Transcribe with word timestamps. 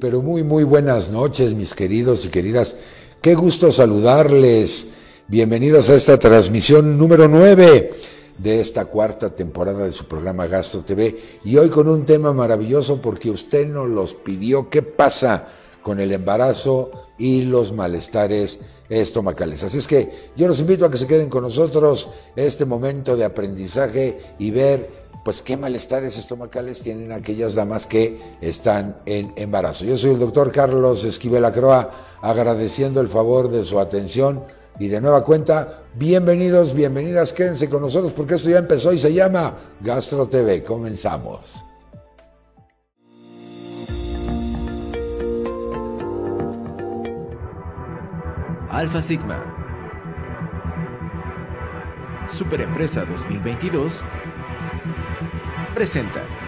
pero 0.00 0.22
muy, 0.22 0.44
muy 0.44 0.64
buenas 0.64 1.10
noches, 1.10 1.54
mis 1.54 1.74
queridos 1.74 2.24
y 2.24 2.28
queridas. 2.28 2.76
Qué 3.20 3.34
gusto 3.34 3.72
saludarles. 3.72 4.88
Bienvenidos 5.26 5.90
a 5.90 5.94
esta 5.94 6.18
transmisión 6.18 6.96
número 6.96 7.28
9 7.28 7.92
de 8.38 8.60
esta 8.60 8.84
cuarta 8.84 9.30
temporada 9.30 9.84
de 9.84 9.92
su 9.92 10.04
programa 10.06 10.46
Gastro 10.46 10.82
TV. 10.82 11.18
Y 11.44 11.56
hoy 11.56 11.68
con 11.68 11.88
un 11.88 12.04
tema 12.04 12.32
maravilloso 12.32 13.00
porque 13.00 13.30
usted 13.30 13.66
nos 13.68 13.88
los 13.88 14.14
pidió. 14.14 14.70
¿Qué 14.70 14.82
pasa 14.82 15.48
con 15.82 16.00
el 16.00 16.12
embarazo 16.12 16.90
y 17.18 17.42
los 17.42 17.72
malestares 17.72 18.60
estomacales? 18.88 19.64
Así 19.64 19.78
es 19.78 19.86
que 19.86 20.10
yo 20.36 20.46
los 20.46 20.60
invito 20.60 20.84
a 20.86 20.90
que 20.90 20.98
se 20.98 21.06
queden 21.06 21.28
con 21.28 21.42
nosotros 21.42 22.10
este 22.36 22.64
momento 22.64 23.16
de 23.16 23.24
aprendizaje 23.24 24.20
y 24.38 24.50
ver 24.50 25.07
pues 25.28 25.42
qué 25.42 25.58
malestares 25.58 26.16
estomacales 26.16 26.80
tienen 26.80 27.12
aquellas 27.12 27.54
damas 27.54 27.86
que 27.86 28.18
están 28.40 28.96
en 29.04 29.34
embarazo. 29.36 29.84
Yo 29.84 29.98
soy 29.98 30.12
el 30.12 30.18
doctor 30.18 30.50
Carlos 30.50 31.04
Esquivel 31.04 31.44
Acroa, 31.44 31.90
agradeciendo 32.22 33.02
el 33.02 33.08
favor 33.08 33.50
de 33.50 33.62
su 33.62 33.78
atención 33.78 34.42
y 34.78 34.88
de 34.88 35.02
nueva 35.02 35.24
cuenta, 35.24 35.82
bienvenidos, 35.96 36.72
bienvenidas, 36.72 37.34
quédense 37.34 37.68
con 37.68 37.82
nosotros 37.82 38.14
porque 38.14 38.36
esto 38.36 38.48
ya 38.48 38.56
empezó 38.56 38.90
y 38.90 38.98
se 38.98 39.12
llama 39.12 39.54
Gastro 39.82 40.26
TV. 40.28 40.64
Comenzamos. 40.64 41.62
Alfa 48.70 49.02
Sigma. 49.02 49.44
Superempresa 52.26 53.04
2022 53.04 54.04
presenta. 55.78 56.47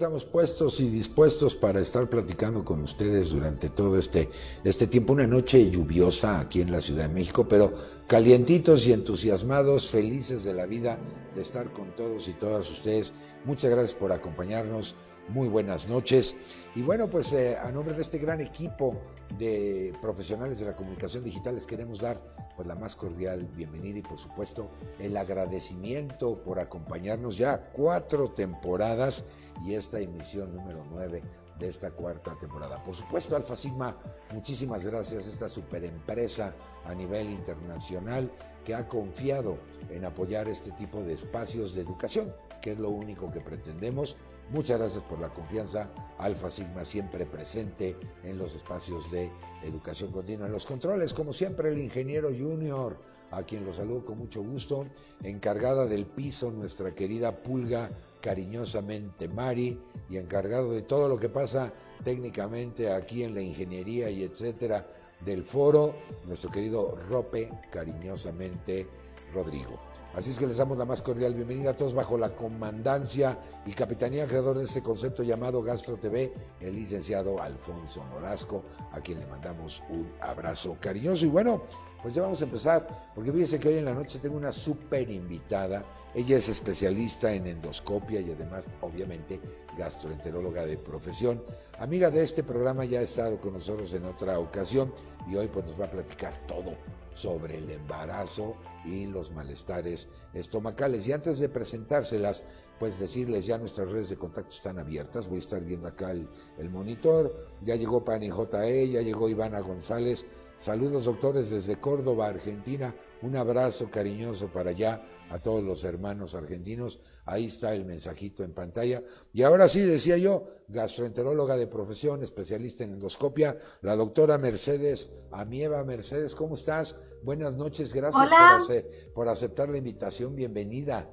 Estamos 0.00 0.24
puestos 0.24 0.80
y 0.80 0.88
dispuestos 0.88 1.54
para 1.54 1.78
estar 1.78 2.08
platicando 2.08 2.64
con 2.64 2.80
ustedes 2.80 3.28
durante 3.28 3.68
todo 3.68 3.98
este, 3.98 4.30
este 4.64 4.86
tiempo. 4.86 5.12
Una 5.12 5.26
noche 5.26 5.68
lluviosa 5.68 6.40
aquí 6.40 6.62
en 6.62 6.72
la 6.72 6.80
Ciudad 6.80 7.02
de 7.02 7.12
México, 7.12 7.46
pero 7.46 7.74
calientitos 8.06 8.86
y 8.86 8.94
entusiasmados, 8.94 9.90
felices 9.90 10.42
de 10.42 10.54
la 10.54 10.64
vida 10.64 10.98
de 11.34 11.42
estar 11.42 11.70
con 11.74 11.94
todos 11.96 12.28
y 12.28 12.32
todas 12.32 12.70
ustedes. 12.70 13.12
Muchas 13.44 13.70
gracias 13.70 13.94
por 13.94 14.10
acompañarnos. 14.10 14.96
Muy 15.28 15.48
buenas 15.48 15.86
noches. 15.86 16.34
Y 16.74 16.80
bueno, 16.80 17.06
pues 17.08 17.30
eh, 17.34 17.58
a 17.62 17.70
nombre 17.70 17.94
de 17.94 18.00
este 18.00 18.16
gran 18.16 18.40
equipo 18.40 18.96
de 19.38 19.92
profesionales 20.00 20.60
de 20.60 20.66
la 20.66 20.74
comunicación 20.74 21.24
digital 21.24 21.56
les 21.56 21.66
queremos 21.66 22.00
dar 22.00 22.20
pues, 22.56 22.66
la 22.66 22.74
más 22.74 22.96
cordial 22.96 23.46
bienvenida 23.54 23.98
y 23.98 24.02
por 24.02 24.18
supuesto 24.18 24.70
el 24.98 25.16
agradecimiento 25.16 26.42
por 26.42 26.58
acompañarnos 26.58 27.36
ya 27.36 27.70
cuatro 27.72 28.30
temporadas 28.30 29.24
y 29.64 29.74
esta 29.74 30.00
emisión 30.00 30.54
número 30.54 30.84
9 30.90 31.22
de 31.58 31.68
esta 31.68 31.90
cuarta 31.90 32.34
temporada. 32.40 32.82
Por 32.82 32.94
supuesto, 32.94 33.36
Alfa 33.36 33.54
Sigma, 33.54 33.96
muchísimas 34.32 34.84
gracias 34.84 35.26
a 35.26 35.30
esta 35.30 35.48
superempresa 35.48 36.54
a 36.84 36.94
nivel 36.94 37.30
internacional 37.30 38.30
que 38.64 38.74
ha 38.74 38.88
confiado 38.88 39.58
en 39.90 40.04
apoyar 40.04 40.48
este 40.48 40.72
tipo 40.72 41.02
de 41.02 41.12
espacios 41.12 41.74
de 41.74 41.82
educación, 41.82 42.34
que 42.62 42.72
es 42.72 42.78
lo 42.78 42.88
único 42.88 43.30
que 43.30 43.40
pretendemos. 43.40 44.16
Muchas 44.50 44.78
gracias 44.78 45.04
por 45.04 45.20
la 45.20 45.28
confianza. 45.28 45.90
Alfa 46.18 46.50
Sigma 46.50 46.84
siempre 46.84 47.26
presente 47.26 47.96
en 48.24 48.38
los 48.38 48.54
espacios 48.54 49.10
de 49.10 49.30
educación 49.62 50.10
continua. 50.10 50.46
En 50.46 50.52
los 50.52 50.66
controles, 50.66 51.14
como 51.14 51.32
siempre, 51.32 51.70
el 51.70 51.78
ingeniero 51.78 52.30
junior, 52.30 52.98
a 53.30 53.44
quien 53.44 53.64
lo 53.64 53.72
saludo 53.72 54.04
con 54.04 54.18
mucho 54.18 54.42
gusto. 54.42 54.86
Encargada 55.22 55.86
del 55.86 56.06
piso, 56.06 56.50
nuestra 56.50 56.92
querida 56.94 57.42
Pulga 57.42 57.90
cariñosamente 58.20 59.28
Mari 59.28 59.80
y 60.08 60.16
encargado 60.16 60.72
de 60.72 60.82
todo 60.82 61.08
lo 61.08 61.18
que 61.18 61.28
pasa 61.28 61.72
técnicamente 62.04 62.92
aquí 62.92 63.22
en 63.22 63.34
la 63.34 63.42
ingeniería 63.42 64.10
y 64.10 64.22
etcétera 64.22 64.86
del 65.24 65.44
foro, 65.44 65.94
nuestro 66.26 66.50
querido 66.50 66.96
Rope, 67.08 67.50
cariñosamente 67.70 68.86
Rodrigo. 69.32 69.78
Así 70.14 70.30
es 70.30 70.38
que 70.38 70.46
les 70.46 70.56
damos 70.56 70.76
la 70.76 70.84
más 70.84 71.02
cordial 71.02 71.34
bienvenida 71.34 71.70
a 71.70 71.76
todos 71.76 71.94
bajo 71.94 72.18
la 72.18 72.34
comandancia 72.34 73.38
y 73.64 73.70
capitanía 73.72 74.26
creador 74.26 74.58
de 74.58 74.64
este 74.64 74.82
concepto 74.82 75.22
llamado 75.22 75.62
Gastro 75.62 75.98
TV, 75.98 76.32
el 76.60 76.74
licenciado 76.74 77.40
Alfonso 77.40 78.04
Nolasco, 78.06 78.64
a 78.90 79.00
quien 79.00 79.20
le 79.20 79.26
mandamos 79.26 79.84
un 79.88 80.10
abrazo 80.20 80.76
cariñoso. 80.80 81.26
Y 81.26 81.28
bueno, 81.28 81.62
pues 82.02 82.14
ya 82.14 82.22
vamos 82.22 82.40
a 82.40 82.44
empezar, 82.44 83.10
porque 83.14 83.32
fíjense 83.32 83.60
que 83.60 83.68
hoy 83.68 83.78
en 83.78 83.84
la 83.84 83.94
noche 83.94 84.18
tengo 84.18 84.36
una 84.36 84.52
súper 84.52 85.10
invitada 85.10 85.84
ella 86.12 86.38
es 86.38 86.48
especialista 86.48 87.32
en 87.32 87.46
endoscopia 87.46 88.20
y 88.20 88.32
además, 88.32 88.64
obviamente, 88.80 89.40
gastroenteróloga 89.78 90.66
de 90.66 90.76
profesión. 90.76 91.40
Amiga 91.78 92.10
de 92.10 92.24
este 92.24 92.42
programa, 92.42 92.84
ya 92.84 92.98
ha 92.98 93.02
estado 93.02 93.40
con 93.40 93.52
nosotros 93.52 93.92
en 93.94 94.04
otra 94.04 94.40
ocasión 94.40 94.92
y 95.28 95.36
hoy 95.36 95.46
pues, 95.46 95.66
nos 95.66 95.80
va 95.80 95.84
a 95.84 95.90
platicar 95.90 96.32
todo 96.48 96.74
sobre 97.14 97.58
el 97.58 97.70
embarazo 97.70 98.56
y 98.84 99.06
los 99.06 99.30
malestares 99.30 100.08
estomacales. 100.34 101.06
Y 101.06 101.12
antes 101.12 101.38
de 101.38 101.48
presentárselas, 101.48 102.42
pues 102.80 102.98
decirles 102.98 103.46
ya 103.46 103.58
nuestras 103.58 103.88
redes 103.88 104.08
de 104.08 104.16
contacto 104.16 104.50
están 104.50 104.80
abiertas. 104.80 105.28
Voy 105.28 105.36
a 105.36 105.40
estar 105.40 105.62
viendo 105.62 105.86
acá 105.86 106.10
el, 106.10 106.28
el 106.58 106.70
monitor. 106.70 107.50
Ya 107.62 107.76
llegó 107.76 108.04
Pani 108.04 108.30
JE, 108.30 108.88
ya 108.88 109.02
llegó 109.02 109.28
Ivana 109.28 109.60
González. 109.60 110.26
Saludos 110.60 111.06
doctores 111.06 111.48
desde 111.48 111.80
Córdoba, 111.80 112.26
Argentina. 112.26 112.94
Un 113.22 113.34
abrazo 113.34 113.90
cariñoso 113.90 114.48
para 114.48 114.68
allá 114.68 115.00
a 115.30 115.38
todos 115.38 115.64
los 115.64 115.84
hermanos 115.84 116.34
argentinos. 116.34 117.00
Ahí 117.24 117.46
está 117.46 117.72
el 117.72 117.86
mensajito 117.86 118.44
en 118.44 118.52
pantalla. 118.52 119.02
Y 119.32 119.42
ahora 119.42 119.68
sí, 119.68 119.80
decía 119.80 120.18
yo, 120.18 120.48
gastroenteróloga 120.68 121.56
de 121.56 121.66
profesión, 121.66 122.22
especialista 122.22 122.84
en 122.84 122.92
endoscopia, 122.92 123.56
la 123.80 123.96
doctora 123.96 124.36
Mercedes 124.36 125.14
Amieva. 125.32 125.82
Mercedes, 125.82 126.34
¿cómo 126.34 126.56
estás? 126.56 126.94
Buenas 127.22 127.56
noches, 127.56 127.94
gracias 127.94 128.30
por, 128.30 129.14
por, 129.14 129.28
aceptar 129.30 129.70
la 129.70 129.78
invitación. 129.78 130.36
Bienvenida. 130.36 131.08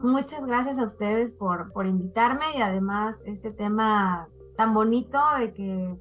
Muchas 0.00 0.44
gracias 0.44 0.76
a 0.78 0.84
ustedes 0.84 1.32
por, 1.32 1.72
por 1.72 1.86
invitarme 1.86 2.58
y 2.58 2.60
además 2.60 3.22
este 3.24 3.52
tema 3.52 4.28
tan 4.58 4.74
bonito 4.74 5.18
de 5.38 5.54
que 5.54 5.98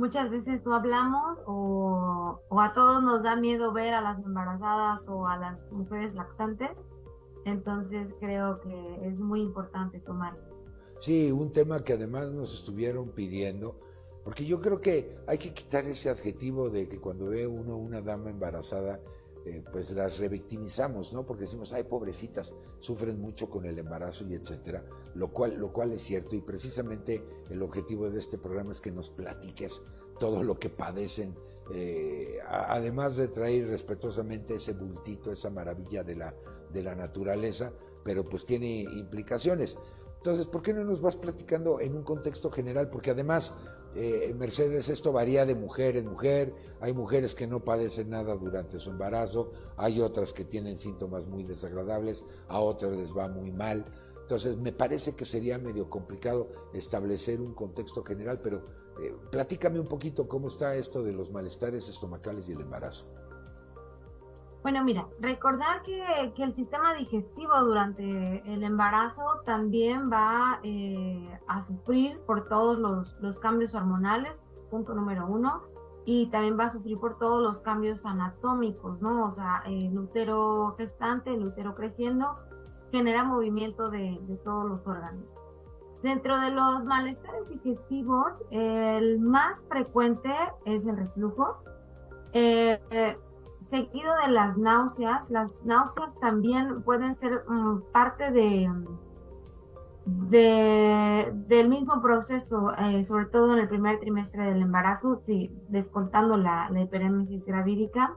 muchas 0.00 0.30
veces 0.30 0.64
no 0.64 0.74
hablamos 0.74 1.38
o, 1.46 2.40
a 2.58 2.72
todos 2.72 3.02
nos 3.02 3.22
da 3.22 3.36
miedo 3.36 3.70
ver 3.70 3.92
a 3.92 4.00
las 4.00 4.18
embarazadas 4.20 5.06
o 5.08 5.26
a 5.26 5.36
las 5.36 5.70
mujeres 5.70 6.14
lactantes. 6.14 6.70
Entonces 7.44 8.14
creo 8.18 8.58
que 8.60 9.06
es 9.06 9.20
muy 9.20 9.42
importante 9.42 10.00
tomarlo. 10.00 10.42
Sí, 11.00 11.30
un 11.30 11.52
tema 11.52 11.84
que 11.84 11.92
además 11.92 12.32
nos 12.32 12.54
estuvieron 12.54 13.10
pidiendo, 13.10 13.78
porque 14.24 14.46
yo 14.46 14.60
creo 14.60 14.80
que 14.80 15.14
hay 15.26 15.36
que 15.36 15.52
quitar 15.52 15.84
ese 15.84 16.08
adjetivo 16.08 16.70
de 16.70 16.88
que 16.88 16.98
cuando 16.98 17.26
ve 17.26 17.46
uno 17.46 17.76
una 17.76 18.00
dama 18.00 18.30
embarazada, 18.30 19.00
eh, 19.46 19.64
pues 19.72 19.90
las 19.92 20.18
revictimizamos, 20.18 21.12
¿no? 21.12 21.24
Porque 21.24 21.44
decimos, 21.44 21.72
ay, 21.72 21.84
pobrecitas, 21.84 22.54
sufren 22.78 23.20
mucho 23.20 23.48
con 23.48 23.64
el 23.64 23.78
embarazo 23.78 24.24
y 24.28 24.34
etcétera, 24.34 24.84
lo 25.14 25.32
cual, 25.32 25.56
lo 25.56 25.72
cual 25.72 25.92
es 25.92 26.02
cierto 26.02 26.36
y 26.36 26.42
precisamente 26.42 27.24
el 27.48 27.62
objetivo 27.62 28.10
de 28.10 28.18
este 28.18 28.36
programa 28.36 28.72
es 28.72 28.80
que 28.80 28.90
nos 28.90 29.10
platiques 29.10 29.82
todo 30.18 30.42
lo 30.42 30.58
que 30.58 30.68
padecen, 30.68 31.34
eh, 31.72 32.38
además 32.48 33.16
de 33.16 33.28
traer 33.28 33.68
respetuosamente 33.68 34.56
ese 34.56 34.74
bultito, 34.74 35.32
esa 35.32 35.48
maravilla 35.48 36.04
de 36.04 36.16
la, 36.16 36.34
de 36.72 36.82
la 36.82 36.94
naturaleza, 36.94 37.72
pero 38.04 38.24
pues 38.24 38.44
tiene 38.44 38.82
implicaciones. 38.82 39.78
Entonces, 40.18 40.46
¿por 40.46 40.60
qué 40.60 40.74
no 40.74 40.84
nos 40.84 41.00
vas 41.00 41.16
platicando 41.16 41.80
en 41.80 41.96
un 41.96 42.02
contexto 42.02 42.50
general? 42.50 42.90
Porque 42.90 43.10
además 43.10 43.54
eh, 43.94 44.34
Mercedes, 44.38 44.88
esto 44.88 45.12
varía 45.12 45.44
de 45.46 45.54
mujer 45.54 45.96
en 45.96 46.06
mujer. 46.06 46.54
Hay 46.80 46.92
mujeres 46.92 47.34
que 47.34 47.46
no 47.46 47.60
padecen 47.60 48.10
nada 48.10 48.34
durante 48.34 48.78
su 48.78 48.90
embarazo, 48.90 49.52
hay 49.76 50.00
otras 50.00 50.32
que 50.32 50.44
tienen 50.44 50.76
síntomas 50.76 51.26
muy 51.26 51.44
desagradables, 51.44 52.24
a 52.48 52.60
otras 52.60 52.96
les 52.96 53.16
va 53.16 53.28
muy 53.28 53.50
mal. 53.50 53.84
Entonces, 54.22 54.56
me 54.56 54.72
parece 54.72 55.16
que 55.16 55.24
sería 55.24 55.58
medio 55.58 55.90
complicado 55.90 56.48
establecer 56.72 57.40
un 57.40 57.52
contexto 57.52 58.04
general, 58.04 58.40
pero 58.42 58.62
eh, 59.02 59.12
platícame 59.30 59.80
un 59.80 59.88
poquito 59.88 60.28
cómo 60.28 60.48
está 60.48 60.76
esto 60.76 61.02
de 61.02 61.12
los 61.12 61.30
malestares 61.32 61.88
estomacales 61.88 62.48
y 62.48 62.52
el 62.52 62.60
embarazo. 62.60 63.06
Bueno, 64.62 64.84
mira, 64.84 65.08
recordar 65.20 65.82
que, 65.82 66.02
el 66.36 66.54
sistema 66.54 66.92
digestivo 66.94 67.58
durante 67.64 68.42
el 68.52 68.62
embarazo 68.62 69.24
también 69.46 70.10
va 70.10 70.60
eh, 70.62 71.38
a 71.48 71.62
sufrir 71.62 72.20
por 72.26 72.46
todos 72.46 72.78
los, 72.78 73.40
cambios 73.40 73.74
hormonales, 73.74 74.42
punto 74.70 74.94
número 74.94 75.26
uno, 75.26 75.62
y 76.04 76.26
también 76.26 76.58
va 76.58 76.64
a 76.64 76.70
sufrir 76.70 76.98
por 76.98 77.16
todos 77.16 77.42
los 77.42 77.60
cambios 77.60 78.04
anatómicos, 78.04 79.00
¿no? 79.00 79.28
O 79.28 79.30
sea, 79.30 79.62
el 79.64 79.98
útero 79.98 80.74
gestante, 80.76 81.32
el 81.32 81.46
útero 81.46 81.74
creciendo, 81.74 82.34
genera 82.92 83.24
movimiento 83.24 83.88
de, 83.88 84.14
todos 84.44 84.68
los 84.68 84.86
órganos. 84.86 85.24
Dentro 86.02 86.38
de 86.38 86.50
los 86.50 86.84
malestares 86.84 87.48
digestivos, 87.48 88.42
el 88.50 89.20
más 89.20 89.64
frecuente 89.68 90.34
es 90.66 90.86
el 90.86 90.96
reflujo, 90.98 91.62
eh, 92.32 92.78
seguido 93.60 94.12
de 94.24 94.32
las 94.32 94.56
náuseas. 94.56 95.30
Las 95.30 95.64
náuseas 95.64 96.14
también 96.16 96.82
pueden 96.82 97.14
ser 97.14 97.44
mm, 97.48 97.82
parte 97.92 98.30
de, 98.30 98.70
de, 100.04 101.32
del 101.46 101.68
mismo 101.68 102.00
proceso, 102.00 102.72
eh, 102.76 103.04
sobre 103.04 103.26
todo 103.26 103.52
en 103.52 103.60
el 103.60 103.68
primer 103.68 104.00
trimestre 104.00 104.44
del 104.44 104.62
embarazo, 104.62 105.20
sí, 105.22 105.50
descontando 105.68 106.36
la, 106.36 106.68
la 106.70 106.80
hiperémesis 106.82 107.46
gravídica. 107.46 108.14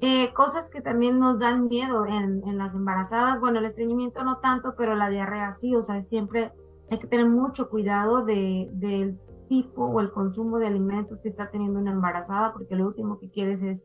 Eh, 0.00 0.32
cosas 0.34 0.68
que 0.68 0.80
también 0.80 1.20
nos 1.20 1.38
dan 1.38 1.68
miedo 1.68 2.06
en, 2.06 2.42
en, 2.44 2.58
las 2.58 2.74
embarazadas, 2.74 3.38
bueno, 3.38 3.60
el 3.60 3.66
estreñimiento 3.66 4.24
no 4.24 4.38
tanto, 4.38 4.74
pero 4.76 4.96
la 4.96 5.08
diarrea 5.08 5.52
sí, 5.52 5.76
o 5.76 5.84
sea, 5.84 6.00
siempre 6.00 6.52
hay 6.90 6.98
que 6.98 7.06
tener 7.06 7.28
mucho 7.28 7.70
cuidado 7.70 8.24
de, 8.24 8.68
del 8.72 9.16
tipo 9.48 9.84
o 9.84 10.00
el 10.00 10.10
consumo 10.10 10.58
de 10.58 10.66
alimentos 10.66 11.20
que 11.20 11.28
está 11.28 11.50
teniendo 11.50 11.78
una 11.78 11.92
embarazada, 11.92 12.52
porque 12.52 12.74
lo 12.74 12.86
último 12.86 13.20
que 13.20 13.30
quieres 13.30 13.62
es 13.62 13.84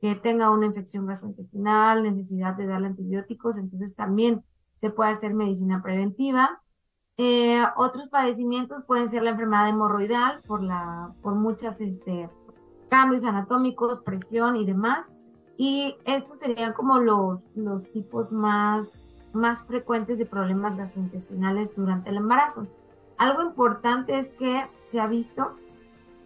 que 0.00 0.14
tenga 0.14 0.50
una 0.50 0.66
infección 0.66 1.06
gastrointestinal, 1.06 2.02
necesidad 2.02 2.54
de 2.54 2.66
darle 2.66 2.88
antibióticos, 2.88 3.56
entonces 3.56 3.94
también 3.94 4.44
se 4.76 4.90
puede 4.90 5.10
hacer 5.10 5.34
medicina 5.34 5.82
preventiva. 5.82 6.62
Eh, 7.18 7.62
otros 7.76 8.08
padecimientos 8.10 8.84
pueden 8.84 9.08
ser 9.08 9.22
la 9.22 9.30
enfermedad 9.30 9.68
hemorroidal 9.68 10.42
por, 10.46 10.62
la, 10.62 11.14
por 11.22 11.34
muchos 11.34 11.80
este, 11.80 12.28
cambios 12.90 13.24
anatómicos, 13.24 14.00
presión 14.00 14.56
y 14.56 14.66
demás. 14.66 15.10
Y 15.56 15.96
estos 16.04 16.38
serían 16.38 16.74
como 16.74 16.98
los, 16.98 17.40
los 17.54 17.90
tipos 17.90 18.32
más, 18.32 19.08
más 19.32 19.64
frecuentes 19.64 20.18
de 20.18 20.26
problemas 20.26 20.76
gastrointestinales 20.76 21.74
durante 21.74 22.10
el 22.10 22.18
embarazo. 22.18 22.66
Algo 23.16 23.42
importante 23.42 24.18
es 24.18 24.30
que 24.32 24.66
se 24.84 25.00
ha 25.00 25.06
visto, 25.06 25.52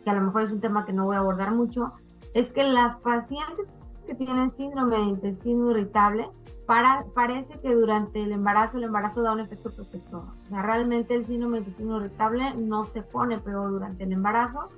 que 0.03 0.11
a 0.11 0.15
lo 0.15 0.23
mejor 0.23 0.43
es 0.43 0.51
un 0.51 0.61
tema 0.61 0.85
que 0.85 0.93
no 0.93 1.05
voy 1.05 1.15
a 1.15 1.21
abordar 1.21 1.53
mucho, 1.53 1.93
es 2.35 2.51
que 2.51 2.65
las 2.65 2.97
pacientes 2.97 3.67
que 4.07 4.15
tienen 4.15 4.51
síndrome 4.51 4.97
de 4.97 5.03
intestino 5.05 5.71
irritable, 5.71 6.29
para, 6.67 7.05
parece 7.15 7.59
que 7.61 7.75
durante 7.75 8.23
el 8.23 8.33
embarazo, 8.33 8.79
el 8.79 8.85
embarazo 8.85 9.23
da 9.23 9.33
un 9.33 9.41
efecto 9.41 9.71
protector. 9.71 10.23
O 10.23 10.49
sea, 10.49 10.63
realmente 10.63 11.15
el 11.15 11.27
síndrome 11.27 11.59
de 11.59 11.65
intestino 11.67 11.97
irritable 11.99 12.55
no 12.55 12.85
se 12.85 13.03
pone 13.03 13.39
peor 13.39 13.71
durante 13.71 14.05
el 14.05 14.13
embarazo, 14.13 14.69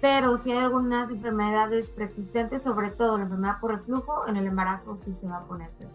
pero 0.00 0.38
si 0.38 0.52
hay 0.52 0.58
algunas 0.58 1.10
enfermedades 1.10 1.90
preexistentes, 1.90 2.62
sobre 2.62 2.90
todo 2.90 3.16
la 3.18 3.24
enfermedad 3.24 3.60
por 3.60 3.72
reflujo, 3.72 4.26
en 4.26 4.36
el 4.36 4.46
embarazo 4.46 4.96
sí 4.96 5.14
se 5.14 5.26
va 5.26 5.38
a 5.38 5.44
poner 5.44 5.70
peor. 5.70 5.90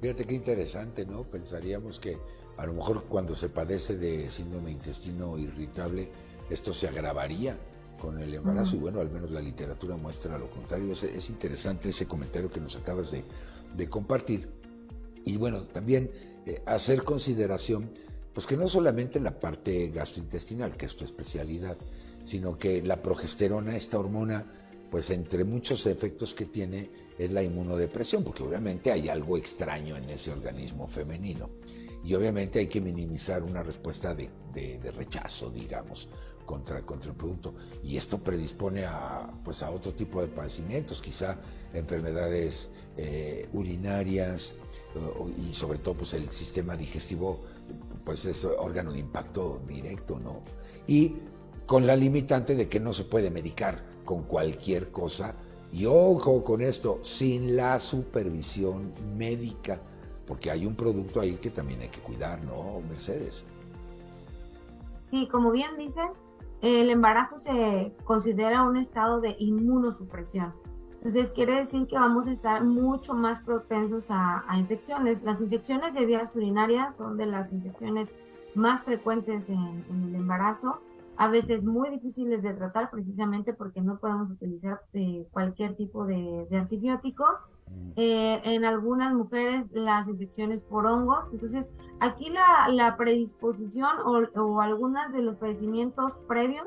Fíjate 0.00 0.24
qué 0.24 0.34
interesante, 0.34 1.06
¿no? 1.06 1.22
Pensaríamos 1.22 1.98
que 1.98 2.18
a 2.56 2.66
lo 2.66 2.72
mejor 2.72 3.04
cuando 3.04 3.34
se 3.34 3.48
padece 3.48 3.96
de 3.96 4.28
síndrome 4.28 4.66
de 4.66 4.72
intestino 4.72 5.38
irritable, 5.38 6.10
esto 6.50 6.72
se 6.72 6.88
agravaría 6.88 7.58
con 8.00 8.20
el 8.20 8.34
embarazo 8.34 8.76
y 8.76 8.78
bueno, 8.78 9.00
al 9.00 9.10
menos 9.10 9.30
la 9.30 9.40
literatura 9.40 9.96
muestra 9.96 10.38
lo 10.38 10.50
contrario. 10.50 10.92
Es, 10.92 11.30
interesante 11.30 11.90
ese 11.90 12.06
comentario 12.06 12.50
que 12.50 12.60
nos 12.60 12.76
acabas 12.76 13.10
de, 13.10 13.88
compartir. 13.88 14.48
Y 15.24 15.36
bueno, 15.36 15.62
también 15.62 16.10
eh, 16.46 16.62
hacer 16.66 17.02
consideración, 17.02 17.90
pues 18.32 18.46
que 18.46 18.56
no 18.56 18.68
solamente 18.68 19.20
la 19.20 19.38
parte 19.38 19.88
gastrointestinal, 19.88 20.76
que 20.76 20.86
es 20.86 20.96
tu 20.96 21.04
especialidad, 21.04 21.76
sino 22.24 22.58
que 22.58 22.82
la 22.82 23.02
progesterona, 23.02 23.76
esta 23.76 23.98
hormona, 23.98 24.46
pues 24.90 25.10
entre 25.10 25.44
muchos 25.44 25.86
efectos 25.86 26.34
que 26.34 26.46
tiene 26.46 26.90
es 27.18 27.32
la 27.32 27.42
inmunodepresión, 27.42 28.22
porque 28.22 28.42
obviamente 28.42 28.92
hay 28.92 29.08
algo 29.08 29.36
extraño 29.36 29.96
en 29.96 30.10
ese 30.10 30.30
organismo 30.32 30.86
femenino. 30.86 31.50
Y 32.04 32.14
obviamente 32.14 32.60
hay 32.60 32.68
que 32.68 32.80
minimizar 32.80 33.42
una 33.42 33.62
respuesta 33.62 34.14
de, 34.14 34.30
rechazo, 34.96 35.50
digamos, 35.50 36.08
contra, 36.46 36.80
contra 36.86 37.10
el 37.10 37.16
producto. 37.16 37.54
Y 37.84 37.98
esto 37.98 38.18
predispone 38.18 38.86
a, 38.86 39.30
pues, 39.44 39.62
a 39.62 39.70
otro 39.70 39.92
tipo 39.92 40.22
de 40.22 40.28
padecimientos, 40.28 41.02
quizá 41.02 41.38
enfermedades 41.74 42.70
eh, 42.96 43.48
urinarias 43.52 44.54
y 45.36 45.52
sobre 45.52 45.78
todo 45.78 45.96
pues, 45.96 46.14
el 46.14 46.30
sistema 46.30 46.76
digestivo, 46.76 47.42
pues 48.04 48.24
es 48.24 48.44
órgano 48.44 48.92
de 48.92 49.00
impacto 49.00 49.60
directo, 49.66 50.18
¿no? 50.18 50.40
Y 50.86 51.16
con 51.66 51.86
la 51.86 51.96
limitante 51.96 52.54
de 52.54 52.68
que 52.68 52.80
no 52.80 52.92
se 52.92 53.04
puede 53.04 53.30
medicar 53.30 53.84
con 54.04 54.22
cualquier 54.22 54.90
cosa. 54.90 55.34
Y 55.72 55.84
ojo 55.84 56.42
con 56.44 56.62
esto, 56.62 57.00
sin 57.02 57.56
la 57.56 57.80
supervisión 57.80 58.94
médica, 59.16 59.80
porque 60.26 60.50
hay 60.50 60.64
un 60.64 60.76
producto 60.76 61.20
ahí 61.20 61.36
que 61.36 61.50
también 61.50 61.82
hay 61.82 61.88
que 61.88 62.00
cuidar, 62.00 62.42
¿no, 62.44 62.80
Mercedes? 62.88 63.44
Sí, 65.10 65.28
como 65.30 65.50
bien 65.50 65.76
dices, 65.76 66.06
el 66.62 66.90
embarazo 66.90 67.38
se 67.38 67.94
considera 68.04 68.62
un 68.62 68.76
estado 68.76 69.20
de 69.20 69.36
inmunosupresión. 69.38 70.54
Entonces 70.94 71.32
quiere 71.32 71.54
decir 71.54 71.86
que 71.86 71.96
vamos 71.96 72.26
a 72.26 72.32
estar 72.32 72.64
mucho 72.64 73.14
más 73.14 73.40
propensos 73.40 74.08
a, 74.10 74.44
infecciones. 74.56 75.22
Las 75.22 75.40
infecciones 75.40 75.94
de 75.94 76.04
vías 76.06 76.34
urinarias 76.34 76.96
son 76.96 77.16
de 77.16 77.26
las 77.26 77.52
infecciones 77.52 78.08
más 78.54 78.82
frecuentes 78.82 79.48
en 79.48 79.84
el 79.90 80.14
embarazo 80.14 80.80
a 81.16 81.28
veces 81.28 81.64
muy 81.64 81.90
difíciles 81.90 82.42
de 82.42 82.52
tratar 82.52 82.90
precisamente 82.90 83.54
porque 83.54 83.80
no 83.80 83.98
podemos 83.98 84.30
utilizar 84.30 84.82
eh, 84.92 85.26
cualquier 85.30 85.74
tipo 85.74 86.04
de, 86.04 86.46
antibiótico. 86.52 87.24
Eh, 87.98 88.42
en 88.44 88.66
algunas 88.66 89.14
mujeres 89.14 89.64
las 89.72 90.06
infecciones 90.06 90.62
por 90.62 90.86
hongos. 90.86 91.24
Entonces, 91.32 91.66
aquí 91.98 92.28
la, 92.28 92.68
la 92.68 92.96
predisposición 92.98 93.98
o, 94.04 94.18
o 94.38 94.60
algunos 94.60 95.12
de 95.14 95.22
los 95.22 95.36
padecimientos 95.36 96.18
previos 96.28 96.66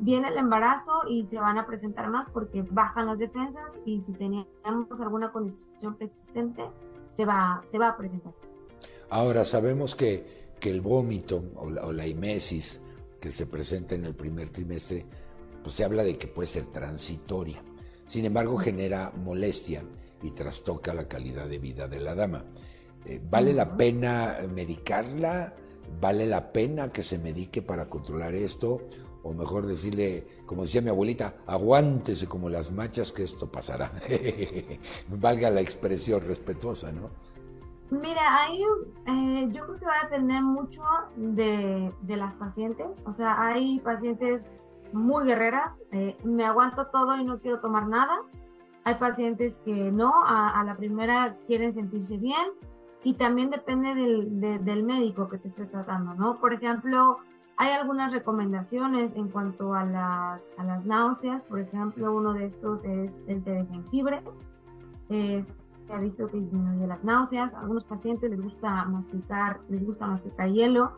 viene 0.00 0.28
el 0.28 0.36
embarazo 0.36 0.92
y 1.08 1.24
se 1.24 1.38
van 1.38 1.58
a 1.58 1.66
presentar 1.66 2.10
más 2.10 2.26
porque 2.30 2.62
bajan 2.62 3.06
las 3.06 3.20
defensas 3.20 3.78
y 3.84 4.00
si 4.00 4.12
teníamos 4.12 5.00
alguna 5.00 5.30
condición 5.30 5.94
preexistente, 5.94 6.64
se 7.10 7.24
va, 7.24 7.62
se 7.64 7.78
va 7.78 7.90
a 7.90 7.96
presentar. 7.96 8.32
Ahora, 9.08 9.44
sabemos 9.44 9.94
que, 9.94 10.50
que 10.58 10.70
el 10.70 10.80
vómito 10.80 11.44
o 11.54 11.70
la, 11.70 11.86
o 11.86 11.92
la 11.92 12.06
emesis 12.06 12.80
que 13.20 13.30
se 13.30 13.46
presenta 13.46 13.94
en 13.94 14.04
el 14.04 14.16
primer 14.16 14.50
trimestre, 14.50 15.06
pues 15.62 15.76
se 15.76 15.84
habla 15.84 16.02
de 16.02 16.18
que 16.18 16.26
puede 16.26 16.48
ser 16.48 16.66
transitoria. 16.66 17.62
Sin 18.06 18.24
embargo, 18.24 18.58
genera 18.58 19.12
molestia 19.24 19.84
y 20.22 20.30
trastoca 20.30 20.94
la 20.94 21.08
calidad 21.08 21.48
de 21.48 21.58
vida 21.58 21.88
de 21.88 22.00
la 22.00 22.14
dama. 22.14 22.44
Eh, 23.04 23.20
¿Vale 23.30 23.52
la 23.52 23.76
pena 23.76 24.36
medicarla? 24.52 25.54
¿Vale 26.00 26.26
la 26.26 26.52
pena 26.52 26.92
que 26.92 27.02
se 27.02 27.18
medique 27.18 27.62
para 27.62 27.88
controlar 27.88 28.34
esto? 28.34 28.88
O 29.22 29.32
mejor 29.32 29.66
decirle, 29.66 30.26
como 30.46 30.62
decía 30.62 30.82
mi 30.82 30.90
abuelita, 30.90 31.34
aguántese 31.46 32.28
como 32.28 32.48
las 32.48 32.70
machas 32.70 33.12
que 33.12 33.24
esto 33.24 33.50
pasará. 33.50 33.92
Valga 35.08 35.50
la 35.50 35.60
expresión 35.60 36.20
respetuosa, 36.22 36.92
¿no? 36.92 37.10
Mira, 37.90 38.42
ahí 38.42 38.62
eh, 39.06 39.48
yo 39.52 39.64
creo 39.64 39.78
que 39.78 39.86
va 39.86 40.00
a 40.00 40.08
depender 40.08 40.42
mucho 40.42 40.82
de, 41.16 41.92
las 42.08 42.34
pacientes. 42.34 43.00
O 43.04 43.12
sea, 43.12 43.40
hay 43.40 43.78
pacientes 43.80 44.44
muy 44.92 45.24
guerreras, 45.24 45.80
eh, 45.92 46.16
me 46.24 46.44
aguanto 46.44 46.86
todo 46.86 47.16
y 47.16 47.24
no 47.24 47.38
quiero 47.38 47.60
tomar 47.60 47.86
nada. 47.86 48.16
Hay 48.86 48.94
pacientes 48.94 49.58
que 49.64 49.90
no, 49.90 50.12
a, 50.24 50.62
la 50.64 50.76
primera 50.76 51.36
quieren 51.48 51.74
sentirse 51.74 52.18
bien 52.18 52.46
y 53.02 53.14
también 53.14 53.50
depende 53.50 53.96
del, 53.96 54.84
médico 54.84 55.28
que 55.28 55.38
te 55.38 55.48
esté 55.48 55.66
tratando, 55.66 56.14
¿no? 56.14 56.36
Por 56.36 56.52
ejemplo, 56.52 57.16
hay 57.56 57.72
algunas 57.72 58.12
recomendaciones 58.12 59.16
en 59.16 59.26
cuanto 59.26 59.74
a 59.74 59.84
las, 59.84 60.52
a 60.56 60.62
las 60.62 60.86
náuseas. 60.86 61.42
Por 61.42 61.58
ejemplo, 61.58 62.14
uno 62.14 62.32
de 62.34 62.44
estos 62.44 62.84
es 62.84 63.18
el 63.26 63.42
té 63.42 63.54
de 63.54 63.66
jengibre. 63.66 64.22
Es, 65.08 65.46
se 65.88 65.92
ha 65.92 65.98
visto 65.98 66.28
que 66.28 66.36
disminuye 66.36 66.86
las 66.86 67.02
náuseas. 67.02 67.54
A 67.54 67.62
algunos 67.62 67.82
pacientes 67.82 68.30
les 68.30 68.40
gusta 68.40 68.84
masticar, 68.84 69.58
les 69.68 69.84
gusta 69.84 70.06
masticar 70.06 70.48
hielo, 70.48 70.92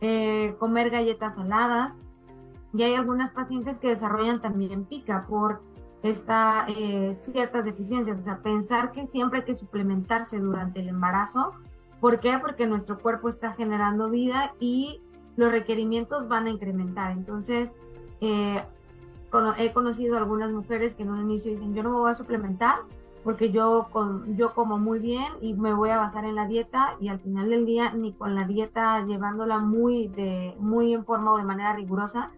eh, 0.00 0.56
comer 0.58 0.88
galletas 0.88 1.34
saladas. 1.34 1.98
Y 2.72 2.82
hay 2.82 2.94
algunas 2.94 3.30
pacientes 3.30 3.76
que 3.76 3.88
desarrollan 3.88 4.40
también 4.40 4.86
pica 4.86 5.26
por 5.28 5.60
esta, 6.06 6.66
eh, 6.68 7.16
ciertas 7.20 7.64
deficiencias. 7.64 8.18
O 8.18 8.22
sea, 8.22 8.38
pensar 8.38 8.92
que 8.92 9.06
siempre 9.06 9.40
hay 9.40 9.44
que 9.44 9.54
suplementarse 9.54 10.38
durante 10.38 10.80
el 10.80 10.88
embarazo. 10.88 11.52
¿Por 12.00 12.20
qué? 12.20 12.38
Porque 12.40 12.66
nuestro 12.66 12.98
cuerpo 12.98 13.28
está 13.28 13.52
generando 13.52 14.10
vida 14.10 14.54
y 14.60 15.00
los 15.36 15.50
requerimientos 15.50 16.28
van 16.28 16.46
a 16.46 16.50
incrementar. 16.50 17.12
Entonces, 17.12 17.70
eh, 18.20 18.62
he 19.58 19.72
conocido 19.72 20.16
algunas 20.16 20.50
mujeres 20.50 20.94
que 20.94 21.02
en 21.02 21.10
un 21.10 21.20
inicio 21.22 21.50
dicen, 21.50 21.74
yo 21.74 21.82
no 21.82 21.90
me 21.90 21.96
voy 21.96 22.10
a 22.10 22.14
suplementar 22.14 22.76
porque 23.26 23.50
yo, 23.50 23.88
con, 23.90 24.36
yo 24.36 24.54
como 24.54 24.78
muy 24.78 25.00
bien 25.00 25.32
y 25.40 25.54
me 25.54 25.74
voy 25.74 25.90
a 25.90 25.96
basar 25.96 26.24
en 26.24 26.36
la 26.36 26.46
dieta 26.46 26.94
y 27.00 27.08
al 27.08 27.18
final 27.18 27.50
del 27.50 27.66
día 27.66 27.92
ni 27.92 28.12
con 28.12 28.36
la 28.36 28.46
dieta 28.46 29.04
llevándola 29.04 29.58
muy, 29.58 30.06
de, 30.06 30.54
muy 30.60 30.94
en 30.94 31.04
forma 31.04 31.32
o 31.32 31.36
de 31.36 31.42
manera 31.42 31.72
rigurosa 31.74 32.30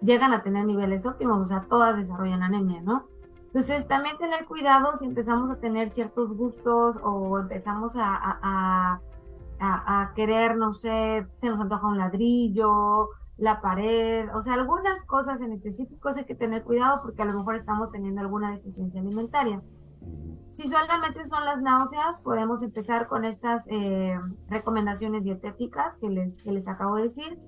llegan 0.00 0.32
a 0.32 0.44
tener 0.44 0.64
niveles 0.64 1.04
óptimos, 1.04 1.42
o 1.42 1.46
sea, 1.46 1.66
todas 1.68 1.96
desarrollan 1.96 2.44
anemia, 2.44 2.80
¿no? 2.80 3.06
Entonces, 3.56 3.88
también 3.88 4.18
tener 4.18 4.44
cuidado 4.44 4.98
si 4.98 5.06
empezamos 5.06 5.50
a 5.50 5.56
tener 5.56 5.88
ciertos 5.88 6.36
gustos 6.36 6.96
o 7.02 7.38
empezamos 7.38 7.96
a, 7.96 9.00
a, 9.58 10.12
querer, 10.14 10.58
no 10.58 10.74
sé, 10.74 11.26
se 11.40 11.48
nos 11.48 11.58
antoja 11.58 11.86
un 11.86 11.96
ladrillo, 11.96 13.08
la 13.38 13.62
pared, 13.62 14.28
o 14.34 14.42
sea, 14.42 14.52
algunas 14.52 15.02
cosas 15.04 15.40
en 15.40 15.54
específico 15.54 16.10
hay 16.14 16.26
que 16.26 16.34
tener 16.34 16.64
cuidado 16.64 17.00
porque 17.02 17.22
a 17.22 17.24
lo 17.24 17.32
mejor 17.32 17.56
estamos 17.56 17.90
teniendo 17.90 18.20
alguna 18.20 18.50
deficiencia 18.50 19.00
alimentaria. 19.00 19.62
Si 20.52 20.68
solamente 20.68 21.24
son 21.24 21.42
las 21.46 21.62
náuseas, 21.62 22.20
podemos 22.20 22.62
empezar 22.62 23.06
con 23.06 23.24
estas 23.24 23.64
eh, 23.68 24.20
recomendaciones 24.50 25.24
dietéticas 25.24 25.96
que 25.96 26.10
les, 26.10 26.42
que 26.42 26.52
les 26.52 26.68
acabo 26.68 26.96
de 26.96 27.04
decir. 27.04 27.38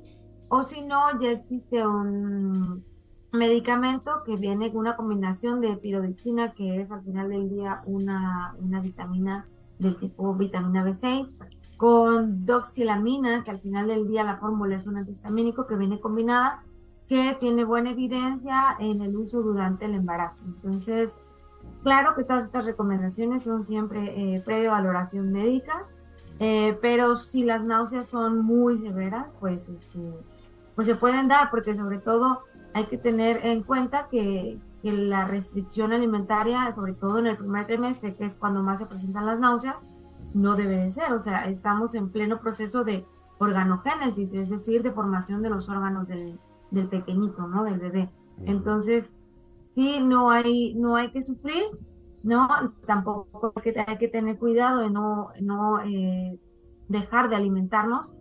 O 0.49 0.65
si 0.65 0.81
no, 0.81 1.21
ya 1.21 1.33
existe 1.33 1.87
un 1.87 2.83
medicamento 3.33 4.23
que 4.25 4.37
viene 4.37 4.71
con 4.71 4.81
una 4.81 4.97
combinación 4.97 5.61
de 5.61 5.77
pirodixina, 5.77 6.53
que 6.53 6.81
es 6.81 6.91
al 6.91 7.03
final 7.03 7.29
del 7.29 7.49
día 7.49 7.83
una, 7.87 8.55
una 8.59 8.81
vitamina 8.81 9.47
del 9.79 9.97
tipo 9.97 10.35
vitamina 10.35 10.85
B6, 10.85 11.33
con 11.77 12.45
doxilamina, 12.45 13.45
que 13.45 13.51
al 13.51 13.61
final 13.61 13.89
del 13.89 14.09
día 14.09 14.25
la 14.25 14.39
fórmula 14.39 14.77
es 14.77 14.87
un 14.87 14.97
antihistamínico 14.97 15.67
que 15.67 15.77
viene 15.77 16.01
combinada, 16.01 16.65
que 17.07 17.37
tiene 17.39 17.65
buena 17.65 17.91
evidencia 17.91 18.77
en 18.79 19.01
el 19.01 19.17
uso 19.17 19.43
durante 19.43 19.85
el 19.85 19.95
embarazo. 19.95 20.45
Entonces, 20.45 21.17
claro 21.83 22.15
que 22.15 22.25
todas 22.25 22.47
estas 22.47 22.65
recomendaciones 22.65 23.45
son 23.45 23.63
siempre 23.63 24.35
eh, 24.35 24.43
previa 24.45 24.73
valoración 24.73 25.33
médica, 25.33 25.85
eh, 26.41 26.77
pero 26.83 27.17
si 27.17 27.45
las 27.45 27.65
náuseas 27.65 28.09
son 28.09 28.45
muy 28.45 28.79
severas, 28.79 29.27
pues, 29.41 29.69
este, 29.69 30.01
pues 30.75 30.87
se 30.87 30.97
pueden 30.97 31.29
dar, 31.29 31.51
porque 31.51 31.77
sobre 31.77 31.99
todo 31.99 32.41
hay 32.75 32.87
que 32.87 32.99
tener 32.99 33.45
en 33.47 33.63
cuenta 33.63 34.09
que, 34.11 34.59
que 34.83 34.93
la 34.93 35.25
restricción 35.25 35.93
alimentaria, 35.93 36.73
sobre 36.73 36.95
todo 36.95 37.19
en 37.19 37.27
el 37.27 37.37
primer 37.37 37.67
trimestre, 37.67 38.15
que 38.15 38.27
es 38.27 38.37
cuando 38.37 38.63
más 38.63 38.79
se 38.79 38.87
presentan 38.87 39.27
las 39.27 39.39
náuseas, 39.39 39.85
no 40.35 40.55
debe 40.57 40.77
de 40.77 40.93
ser. 40.93 41.13
O 41.13 41.21
sea, 41.21 41.47
estamos 41.47 41.95
en 41.95 42.11
pleno 42.11 42.41
proceso 42.41 42.85
de 42.85 43.05
organogénesis, 43.39 44.35
es 44.35 44.49
decir, 44.49 44.83
de 44.83 44.93
formación 44.93 45.43
de 45.43 45.51
los 45.51 45.69
órganos 45.69 46.07
del, 46.09 46.39
del 46.71 46.89
pequeñito, 46.89 47.47
¿no? 47.47 47.65
Del 47.65 47.79
bebé. 47.79 48.11
Entonces, 48.45 49.15
sí, 49.65 50.01
no 50.01 50.31
hay, 50.31 50.75
no 50.75 50.97
hay 50.97 51.11
que 51.11 51.23
sufrir, 51.23 51.65
¿no? 52.23 52.49
Tampoco 52.87 53.53
hay 53.57 53.63
que, 53.63 53.85
hay 53.87 53.99
que 53.99 54.09
tener 54.09 54.39
cuidado 54.39 54.81
de 54.81 54.91
no, 54.91 55.31
no 55.41 55.81
eh, 55.83 56.39
dejar 56.89 57.29
de 57.29 57.37
alimentarnos 57.37 58.15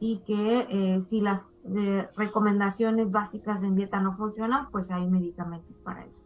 y 0.00 0.18
que 0.18 0.66
eh, 0.70 1.00
si 1.00 1.20
las 1.20 1.52
eh, 1.76 2.06
recomendaciones 2.16 3.10
básicas 3.10 3.62
en 3.62 3.74
dieta 3.74 4.00
no 4.00 4.16
funcionan, 4.16 4.70
pues 4.70 4.90
hay 4.90 5.06
medicamentos 5.06 5.76
para 5.82 6.04
eso. 6.04 6.22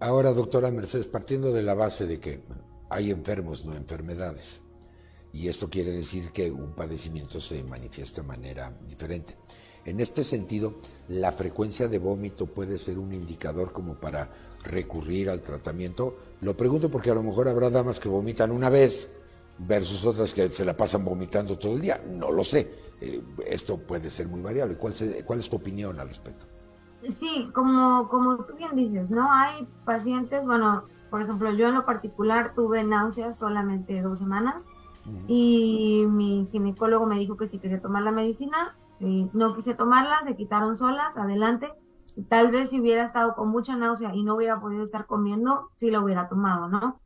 Ahora, 0.00 0.32
doctora 0.32 0.70
Mercedes, 0.70 1.06
partiendo 1.06 1.52
de 1.52 1.62
la 1.62 1.74
base 1.74 2.06
de 2.06 2.18
que 2.18 2.42
hay 2.88 3.10
enfermos, 3.10 3.64
no 3.64 3.74
enfermedades. 3.74 4.62
Y 5.32 5.48
esto 5.48 5.70
quiere 5.70 5.92
decir 5.92 6.32
que 6.32 6.50
un 6.50 6.72
padecimiento 6.72 7.38
se 7.38 7.62
manifiesta 7.62 8.22
de 8.22 8.26
manera 8.26 8.76
diferente. 8.88 9.36
En 9.84 10.00
este 10.00 10.24
sentido, 10.24 10.74
la 11.08 11.32
frecuencia 11.32 11.88
de 11.88 11.98
vómito 11.98 12.46
puede 12.46 12.76
ser 12.78 12.98
un 12.98 13.14
indicador 13.14 13.72
como 13.72 13.94
para 13.94 14.30
recurrir 14.64 15.30
al 15.30 15.40
tratamiento. 15.40 16.18
Lo 16.40 16.56
pregunto 16.56 16.90
porque 16.90 17.10
a 17.10 17.14
lo 17.14 17.22
mejor 17.22 17.48
habrá 17.48 17.70
damas 17.70 18.00
que 18.00 18.08
vomitan 18.08 18.50
una 18.50 18.68
vez 18.68 19.10
versus 19.66 20.04
otras 20.04 20.32
que 20.32 20.48
se 20.50 20.64
la 20.64 20.76
pasan 20.76 21.04
vomitando 21.04 21.58
todo 21.58 21.74
el 21.74 21.80
día. 21.80 22.00
No 22.08 22.30
lo 22.30 22.44
sé. 22.44 22.72
Eh, 23.00 23.22
esto 23.46 23.78
puede 23.78 24.10
ser 24.10 24.28
muy 24.28 24.42
variable. 24.42 24.76
¿Cuál, 24.76 24.94
¿Cuál, 25.24 25.38
es 25.38 25.48
tu 25.48 25.56
opinión 25.56 25.98
al 26.00 26.08
respecto? 26.08 26.46
Sí, 27.10 27.50
como, 27.54 28.08
como 28.08 28.36
tú 28.44 28.54
bien 28.56 28.76
dices, 28.76 29.08
¿no? 29.10 29.32
Hay 29.32 29.66
pacientes, 29.84 30.44
bueno, 30.44 30.84
por 31.10 31.22
ejemplo, 31.22 31.52
yo 31.52 31.68
en 31.68 31.74
lo 31.74 31.86
particular 31.86 32.54
tuve 32.54 32.84
náuseas 32.84 33.38
solamente 33.38 34.00
dos 34.02 34.18
semanas 34.18 34.66
y 35.26 36.04
mi 36.08 36.46
ginecólogo 36.52 37.06
me 37.06 37.18
dijo 37.18 37.36
que 37.36 37.46
si 37.46 37.58
quería 37.58 37.80
tomar 37.80 38.02
la 38.02 38.12
medicina, 38.12 38.76
y 39.00 39.30
no 39.32 39.54
quise 39.54 39.74
tomarla, 39.74 40.20
se 40.22 40.36
quitaron 40.36 40.76
solas, 40.76 41.16
adelante. 41.16 41.72
Tal 42.28 42.50
vez 42.50 42.70
si 42.70 42.80
hubiera 42.80 43.02
estado 43.02 43.34
con 43.34 43.48
mucha 43.48 43.76
náusea 43.76 44.14
y 44.14 44.22
no 44.22 44.34
hubiera 44.34 44.60
podido 44.60 44.84
estar 44.84 45.06
comiendo, 45.06 45.70
sí 45.76 45.90
lo 45.90 46.04
hubiera 46.04 46.28
tomado, 46.28 46.68
¿no? 46.68 47.00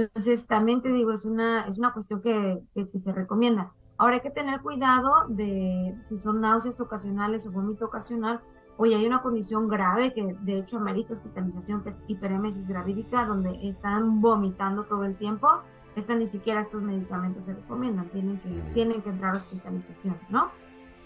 Entonces, 0.00 0.46
también 0.46 0.82
te 0.82 0.90
digo, 0.90 1.12
es 1.12 1.24
una, 1.24 1.66
es 1.66 1.78
una 1.78 1.92
cuestión 1.92 2.20
que, 2.20 2.60
que 2.74 2.98
se 2.98 3.12
recomienda. 3.12 3.72
Ahora 3.98 4.16
hay 4.16 4.20
que 4.20 4.30
tener 4.30 4.60
cuidado 4.60 5.26
de 5.28 5.96
si 6.08 6.18
son 6.18 6.40
náuseas 6.40 6.80
ocasionales 6.80 7.46
o 7.46 7.50
vómito 7.50 7.86
ocasional, 7.86 8.40
Oye, 8.78 8.94
hay 8.94 9.06
una 9.06 9.22
condición 9.22 9.68
grave 9.68 10.12
que 10.12 10.36
de 10.40 10.58
hecho 10.58 10.76
amerita 10.76 11.14
hospitalización, 11.14 11.82
que 11.82 11.90
es 11.90 11.96
hiperemesis 12.08 12.68
gravídica, 12.68 13.24
donde 13.24 13.66
están 13.66 14.20
vomitando 14.20 14.84
todo 14.84 15.04
el 15.04 15.16
tiempo. 15.16 15.48
Esta 15.94 16.14
ni 16.14 16.26
siquiera 16.26 16.60
estos 16.60 16.82
medicamentos 16.82 17.46
se 17.46 17.54
recomiendan, 17.54 18.10
tienen 18.10 18.38
que, 18.40 18.50
tienen 18.74 19.00
que 19.00 19.08
entrar 19.08 19.34
a 19.34 19.38
hospitalización, 19.38 20.18
¿no? 20.28 20.50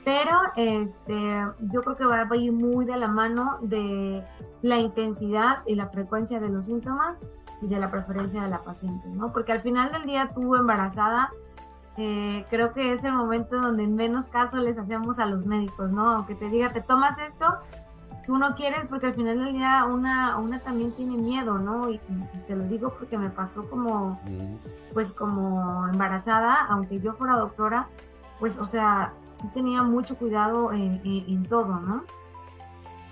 Pero 0.04 0.36
este, 0.56 1.30
yo 1.72 1.82
creo 1.82 1.96
que 1.96 2.04
va 2.04 2.26
a 2.30 2.36
ir 2.36 2.52
muy 2.52 2.84
de 2.84 2.96
la 2.96 3.08
mano 3.08 3.58
de 3.60 4.24
la 4.62 4.78
intensidad 4.78 5.58
y 5.66 5.74
la 5.74 5.88
frecuencia 5.88 6.40
de 6.40 6.48
los 6.48 6.66
síntomas 6.66 7.16
y 7.60 7.66
de 7.66 7.78
la 7.78 7.90
preferencia 7.90 8.42
de 8.42 8.48
la 8.48 8.62
paciente, 8.62 9.08
¿no? 9.08 9.32
Porque 9.32 9.52
al 9.52 9.60
final 9.60 9.92
del 9.92 10.04
día 10.04 10.30
tú 10.34 10.56
embarazada 10.56 11.30
eh, 11.96 12.46
creo 12.48 12.72
que 12.72 12.92
es 12.92 13.04
el 13.04 13.12
momento 13.12 13.60
donde 13.60 13.86
menos 13.86 14.26
caso 14.28 14.56
les 14.56 14.78
hacemos 14.78 15.18
a 15.18 15.26
los 15.26 15.44
médicos, 15.44 15.90
¿no? 15.90 16.08
Aunque 16.08 16.34
te 16.34 16.48
diga, 16.48 16.72
te 16.72 16.80
tomas 16.80 17.18
esto, 17.18 17.58
tú 18.24 18.38
no 18.38 18.54
quieres 18.54 18.86
porque 18.88 19.08
al 19.08 19.14
final 19.14 19.38
del 19.44 19.52
día 19.54 19.84
una, 19.84 20.38
una 20.38 20.60
también 20.60 20.92
tiene 20.92 21.16
miedo, 21.16 21.58
¿no? 21.58 21.90
Y, 21.90 22.00
te 22.46 22.56
lo 22.56 22.64
digo 22.64 22.94
porque 22.98 23.18
me 23.18 23.28
pasó 23.28 23.68
como, 23.68 24.18
pues 24.94 25.12
como 25.12 25.86
embarazada, 25.88 26.66
aunque 26.70 27.00
yo 27.00 27.12
fuera 27.14 27.34
doctora, 27.34 27.88
pues, 28.40 28.56
o 28.56 28.68
sea, 28.68 29.14
sí 29.40 29.46
tenía 29.54 29.82
mucho 29.82 30.16
cuidado 30.16 30.72
en, 30.72 31.46
todo, 31.48 31.78
¿no? 31.78 32.04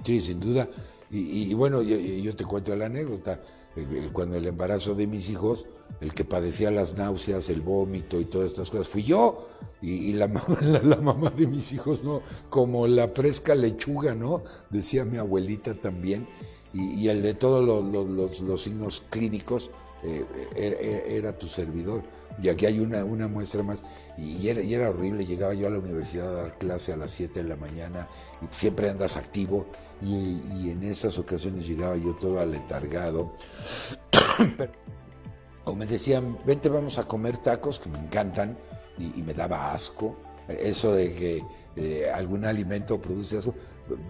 Sí, 0.02 0.20
sin 0.20 0.40
duda. 0.40 0.68
Y, 1.10 1.54
bueno, 1.54 1.82
yo, 1.82 2.34
te 2.34 2.44
cuento 2.44 2.74
la 2.74 2.86
anécdota. 2.86 3.40
Eh, 3.76 3.86
eh, 3.90 4.10
cuando 4.12 4.36
el 4.36 4.46
embarazo 4.46 4.94
de 4.94 5.06
mis 5.06 5.30
hijos, 5.30 5.66
el 6.00 6.12
que 6.12 6.24
padecía 6.24 6.70
las 6.70 6.96
náuseas, 6.96 7.48
el 7.48 7.60
vómito 7.60 8.20
y 8.20 8.24
todas 8.24 8.48
estas 8.48 8.70
cosas, 8.70 8.88
fui 8.88 9.04
yo. 9.04 9.46
Y, 9.80 10.12
la, 10.14 10.28
mamá 10.28 11.30
de 11.30 11.46
mis 11.46 11.72
hijos, 11.72 12.02
¿no? 12.02 12.22
Como 12.48 12.86
la 12.86 13.08
fresca 13.08 13.54
lechuga, 13.54 14.14
¿no? 14.14 14.42
Decía 14.70 15.04
mi 15.04 15.18
abuelita 15.18 15.74
también. 15.74 16.26
Y, 16.74 17.08
el 17.08 17.22
de 17.22 17.34
todos 17.34 17.64
los, 17.64 18.62
signos 18.62 19.02
clínicos 19.10 19.70
eh, 20.02 20.24
era, 20.54 20.78
era, 20.80 21.38
tu 21.38 21.46
servidor. 21.46 22.02
Y 22.40 22.48
aquí 22.48 22.66
hay 22.66 22.78
una, 22.78 23.04
muestra 23.04 23.62
más. 23.62 23.82
Y 24.16 24.48
era, 24.48 24.90
horrible, 24.90 25.26
llegaba 25.26 25.54
yo 25.54 25.66
a 25.66 25.70
la 25.70 25.78
universidad 25.78 26.28
a 26.28 26.42
dar 26.42 26.58
clase 26.58 26.92
a 26.92 26.96
las 26.96 27.10
7 27.12 27.42
de 27.42 27.48
la 27.48 27.56
mañana 27.56 28.08
y 28.40 28.54
siempre 28.54 28.90
andas 28.90 29.16
activo. 29.16 29.66
Y, 30.02 30.70
en 30.70 30.82
esas 30.84 31.18
ocasiones 31.18 31.66
llegaba 31.66 31.96
yo 31.96 32.14
todo 32.14 32.40
aletargado. 32.40 33.32
o 35.64 35.74
me 35.74 35.86
decían, 35.86 36.38
vente, 36.46 36.68
vamos 36.68 36.98
a 36.98 37.04
comer 37.04 37.38
tacos, 37.38 37.80
que 37.80 37.88
me 37.88 37.98
encantan, 37.98 38.56
y, 38.98 39.22
me 39.22 39.34
daba 39.34 39.72
asco. 39.72 40.16
Eso 40.48 40.94
de 40.94 41.14
que 41.14 41.44
eh, 41.76 42.10
algún 42.10 42.44
alimento 42.44 43.00
produce 43.00 43.38
asco. 43.38 43.54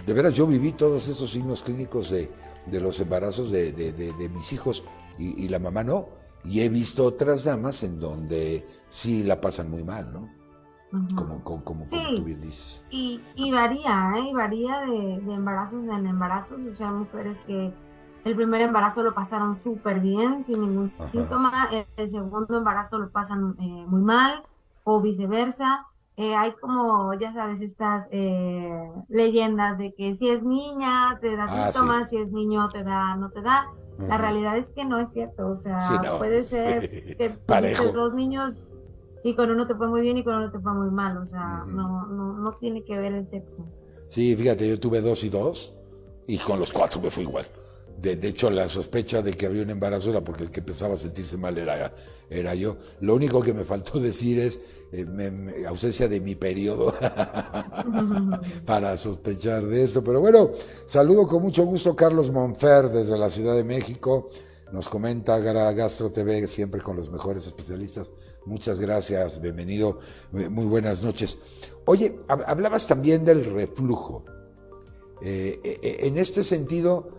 De 0.07 0.13
veras, 0.13 0.35
yo 0.35 0.47
viví 0.47 0.73
todos 0.73 1.09
esos 1.09 1.31
signos 1.31 1.63
clínicos 1.63 2.11
de, 2.11 2.31
los 2.71 3.01
embarazos 3.01 3.51
de, 3.51 4.31
mis 4.35 4.53
hijos 4.53 4.85
y 5.19 5.49
la 5.49 5.59
mamá 5.59 5.85
no. 5.85 6.09
Y 6.45 6.61
he 6.61 6.69
visto 6.69 7.05
otras 7.05 7.45
damas 7.45 7.83
en 7.83 7.99
donde 7.99 8.67
sí 8.89 9.23
la 9.25 9.41
pasan 9.41 9.71
muy 9.71 9.85
mal, 9.85 10.13
¿no? 10.13 10.39
Como, 11.15 11.45
como, 11.45 11.85
tú 11.85 12.25
bien 12.25 12.41
dices. 12.41 12.83
Y, 12.91 13.21
y 13.35 13.53
varía, 13.53 14.11
¿eh? 14.17 14.33
varía 14.33 14.81
de, 14.81 15.17
embarazos 15.17 15.85
en 15.85 16.07
embarazos. 16.07 16.65
O 16.65 16.75
sea, 16.75 16.91
mujeres 16.91 17.37
que 17.47 17.75
el 18.25 18.35
primer 18.35 18.63
embarazo 18.63 19.03
lo 19.03 19.13
pasaron 19.13 19.57
súper 19.57 20.01
bien, 20.01 20.45
sin 20.45 20.61
ningún 20.63 20.93
síntoma. 21.09 21.69
El, 21.97 22.09
segundo 22.09 22.57
embarazo 22.57 22.99
lo 22.99 23.11
pasan 23.11 23.55
eh, 23.61 23.85
muy 23.87 24.01
mal, 24.01 24.43
o 24.85 25.03
viceversa. 25.03 25.87
Eh, 26.17 26.35
hay 26.35 26.53
como, 26.53 27.13
ya 27.15 27.35
sabes, 27.35 27.61
estas 27.61 28.07
eh, 28.11 28.91
leyendas 29.09 29.77
de 29.77 29.95
que 29.95 30.17
si 30.17 30.31
es 30.31 30.43
niña 30.43 31.19
te 31.21 31.37
da 31.37 31.45
ah, 31.49 31.71
síntomas, 31.71 32.09
si 32.09 32.17
es 32.17 32.33
niño 32.33 32.67
te 32.69 32.83
da, 32.83 33.15
no 33.15 33.29
te 33.29 33.43
da. 33.43 33.67
La 33.99 34.17
realidad 34.17 34.57
es 34.57 34.71
que 34.71 34.85
no 34.85 35.01
es 35.01 35.11
cierto, 35.11 35.49
o 35.49 35.57
sea, 35.57 35.79
puede 36.19 36.45
ser 36.45 36.89
que 37.17 37.37
tienes 37.47 37.93
dos 37.93 38.15
niños 38.15 38.53
y 39.25 39.35
con 39.35 39.51
uno 39.51 39.67
te 39.67 39.75
fue 39.75 39.89
muy 39.89 40.03
bien 40.03 40.17
y 40.17 40.25
con 40.25 40.35
uno 40.35 40.51
te 40.51 40.61
fue 40.61 40.73
muy 40.73 40.91
mal, 40.91 41.17
o 41.19 41.27
sea, 41.27 41.65
no, 41.67 42.07
no, 42.07 42.39
no 42.39 42.53
tiene 42.59 42.85
que 42.85 42.97
ver 42.97 43.13
el 43.13 43.25
sexo. 43.25 43.67
Sí, 44.09 44.37
fíjate, 44.37 44.69
yo 44.69 44.79
tuve 44.79 45.01
dos 45.01 45.25
y 45.25 45.29
dos 45.29 45.77
y 46.27 46.39
con 46.39 46.59
los 46.59 46.73
cuatro 46.73 47.01
me 47.01 47.11
fue 47.11 47.25
igual. 47.25 47.47
De, 48.01 48.13
hecho, 48.29 48.49
la 48.49 48.69
sospecha 48.69 49.23
de 49.23 49.33
que 49.33 49.47
había 49.47 49.63
un 49.63 49.71
embarazo 49.71 50.11
era 50.11 50.23
porque 50.23 50.45
el 50.45 50.51
que 50.53 50.61
empezaba 50.61 50.95
a 50.95 50.97
sentirse 50.97 51.37
mal 51.37 51.59
era, 51.59 51.93
era 52.31 52.55
yo. 52.55 52.77
Lo 53.01 53.17
único 53.17 53.43
que 53.43 53.53
me 53.53 53.65
faltó 53.65 53.99
decir 54.01 54.39
es 54.39 54.61
eh, 54.93 55.65
ausencia 55.67 56.07
de 56.09 56.21
mi 56.21 56.37
periodo 56.37 56.95
para 58.65 58.97
sospechar 58.97 59.67
de 59.67 59.83
esto. 59.83 60.05
Pero 60.05 60.21
bueno, 60.21 60.53
saludo 60.87 61.27
con 61.27 61.43
mucho 61.43 61.65
gusto 61.65 61.97
Carlos 61.97 62.31
Monfer 62.31 62.89
desde 62.89 63.19
la 63.19 63.31
Ciudad 63.31 63.57
de 63.57 63.65
México. 63.65 64.29
nos 64.73 64.89
comenta 64.89 65.39
Gastro 65.39 66.13
TV, 66.13 66.47
siempre 66.47 66.81
con 66.81 66.97
los 66.97 67.11
mejores 67.11 67.47
especialistas. 67.49 68.13
Muchas 68.47 68.81
gracias, 68.81 69.41
bienvenido, 69.41 69.99
muy 70.33 70.65
buenas 70.67 71.03
noches. 71.03 71.37
Oye, 71.85 72.21
hablabas 72.29 72.87
también 72.87 73.25
del 73.25 73.45
reflujo. 73.45 74.25
Eh, 75.21 75.61
eh, 75.65 75.79
eh, 75.83 75.97
en 76.03 76.17
este 76.17 76.45
sentido, 76.45 77.11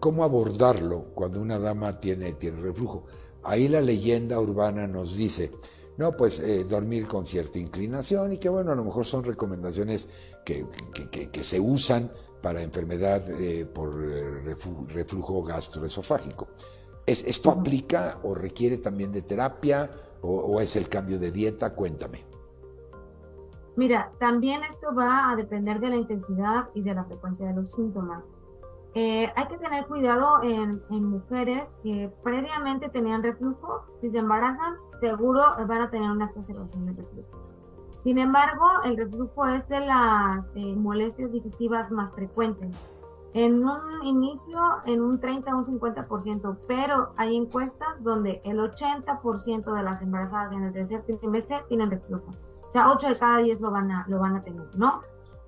¿cómo 0.00 0.24
abordarlo 0.24 1.02
cuando 1.14 1.40
una 1.40 1.58
dama 1.58 2.00
tiene, 2.00 2.32
tiene 2.32 2.60
reflujo? 2.60 3.04
Ahí 3.42 3.68
la 3.68 3.80
leyenda 3.80 4.40
urbana 4.40 4.86
nos 4.86 5.16
dice, 5.16 5.50
no, 5.96 6.12
pues 6.12 6.42
dormir 6.68 7.06
con 7.06 7.26
cierta 7.26 7.58
inclinación 7.58 8.32
y 8.32 8.38
que 8.38 8.48
bueno, 8.48 8.72
a 8.72 8.74
lo 8.74 8.84
mejor 8.84 9.04
son 9.04 9.22
recomendaciones 9.22 10.08
que, 10.44 10.66
que, 11.10 11.44
se 11.44 11.60
usan 11.60 12.10
para 12.42 12.62
enfermedad 12.62 13.22
por 13.72 13.94
reflujo 14.88 15.42
gastroesofágico. 15.42 16.48
¿Es, 17.06 17.22
¿Esto 17.24 17.50
aplica 17.50 18.18
o 18.22 18.34
requiere 18.34 18.78
también 18.78 19.12
de 19.12 19.22
terapia 19.22 19.90
o 20.22 20.60
es 20.60 20.74
el 20.76 20.88
cambio 20.88 21.18
de 21.18 21.30
dieta? 21.30 21.74
Cuéntame. 21.74 22.34
Mira, 23.76 24.12
también 24.20 24.62
esto 24.62 24.94
va 24.94 25.32
a 25.32 25.36
depender 25.36 25.80
de 25.80 25.88
la 25.88 25.96
intensidad 25.96 26.68
y 26.74 26.82
de 26.82 26.94
la 26.94 27.04
frecuencia 27.04 27.46
de 27.48 27.54
los 27.54 27.72
síntomas. 27.72 28.24
Eh, 28.94 29.32
hay 29.34 29.46
que 29.48 29.58
tener 29.58 29.86
cuidado 29.86 30.40
en, 30.42 30.80
mujeres 30.88 31.78
que 31.82 32.12
previamente 32.22 32.88
tenían 32.88 33.22
reflujo, 33.22 33.84
si 34.00 34.10
se 34.10 34.18
embarazan, 34.18 34.76
seguro 35.00 35.42
van 35.66 35.82
a 35.82 35.90
tener 35.90 36.10
una 36.10 36.26
exacerbación 36.26 36.86
de 36.86 36.92
reflujo. 36.92 37.42
Sin 38.04 38.18
embargo, 38.18 38.64
el 38.84 38.96
reflujo 38.96 39.48
es 39.48 39.66
de 39.68 39.80
las 39.80 40.46
eh, 40.54 40.76
molestias 40.76 41.32
digestivas 41.32 41.90
más 41.90 42.12
frecuentes. 42.12 42.76
En 43.32 43.64
un 43.64 44.04
inicio, 44.04 44.60
en 44.84 45.00
un 45.00 45.18
30 45.18 45.52
o 45.52 45.58
un 45.58 45.64
50%, 45.64 46.58
pero 46.68 47.12
hay 47.16 47.34
encuestas 47.34 47.88
donde 48.00 48.40
el 48.44 48.58
80% 48.58 49.74
de 49.74 49.82
las 49.82 50.02
embarazadas 50.02 50.52
en 50.52 50.62
el 50.62 50.72
tercer 50.72 51.02
trimestre 51.02 51.64
tienen 51.68 51.90
reflujo 51.90 52.30
sea, 52.74 52.90
8 52.90 53.08
de 53.08 53.18
cada 53.18 53.38
10 53.38 53.60
lo 53.60 53.70
van 53.70 53.90
a, 53.90 54.04
lo 54.08 54.18
van 54.18 54.36
a 54.36 54.40
tener, 54.40 54.66
¿no? 54.76 55.00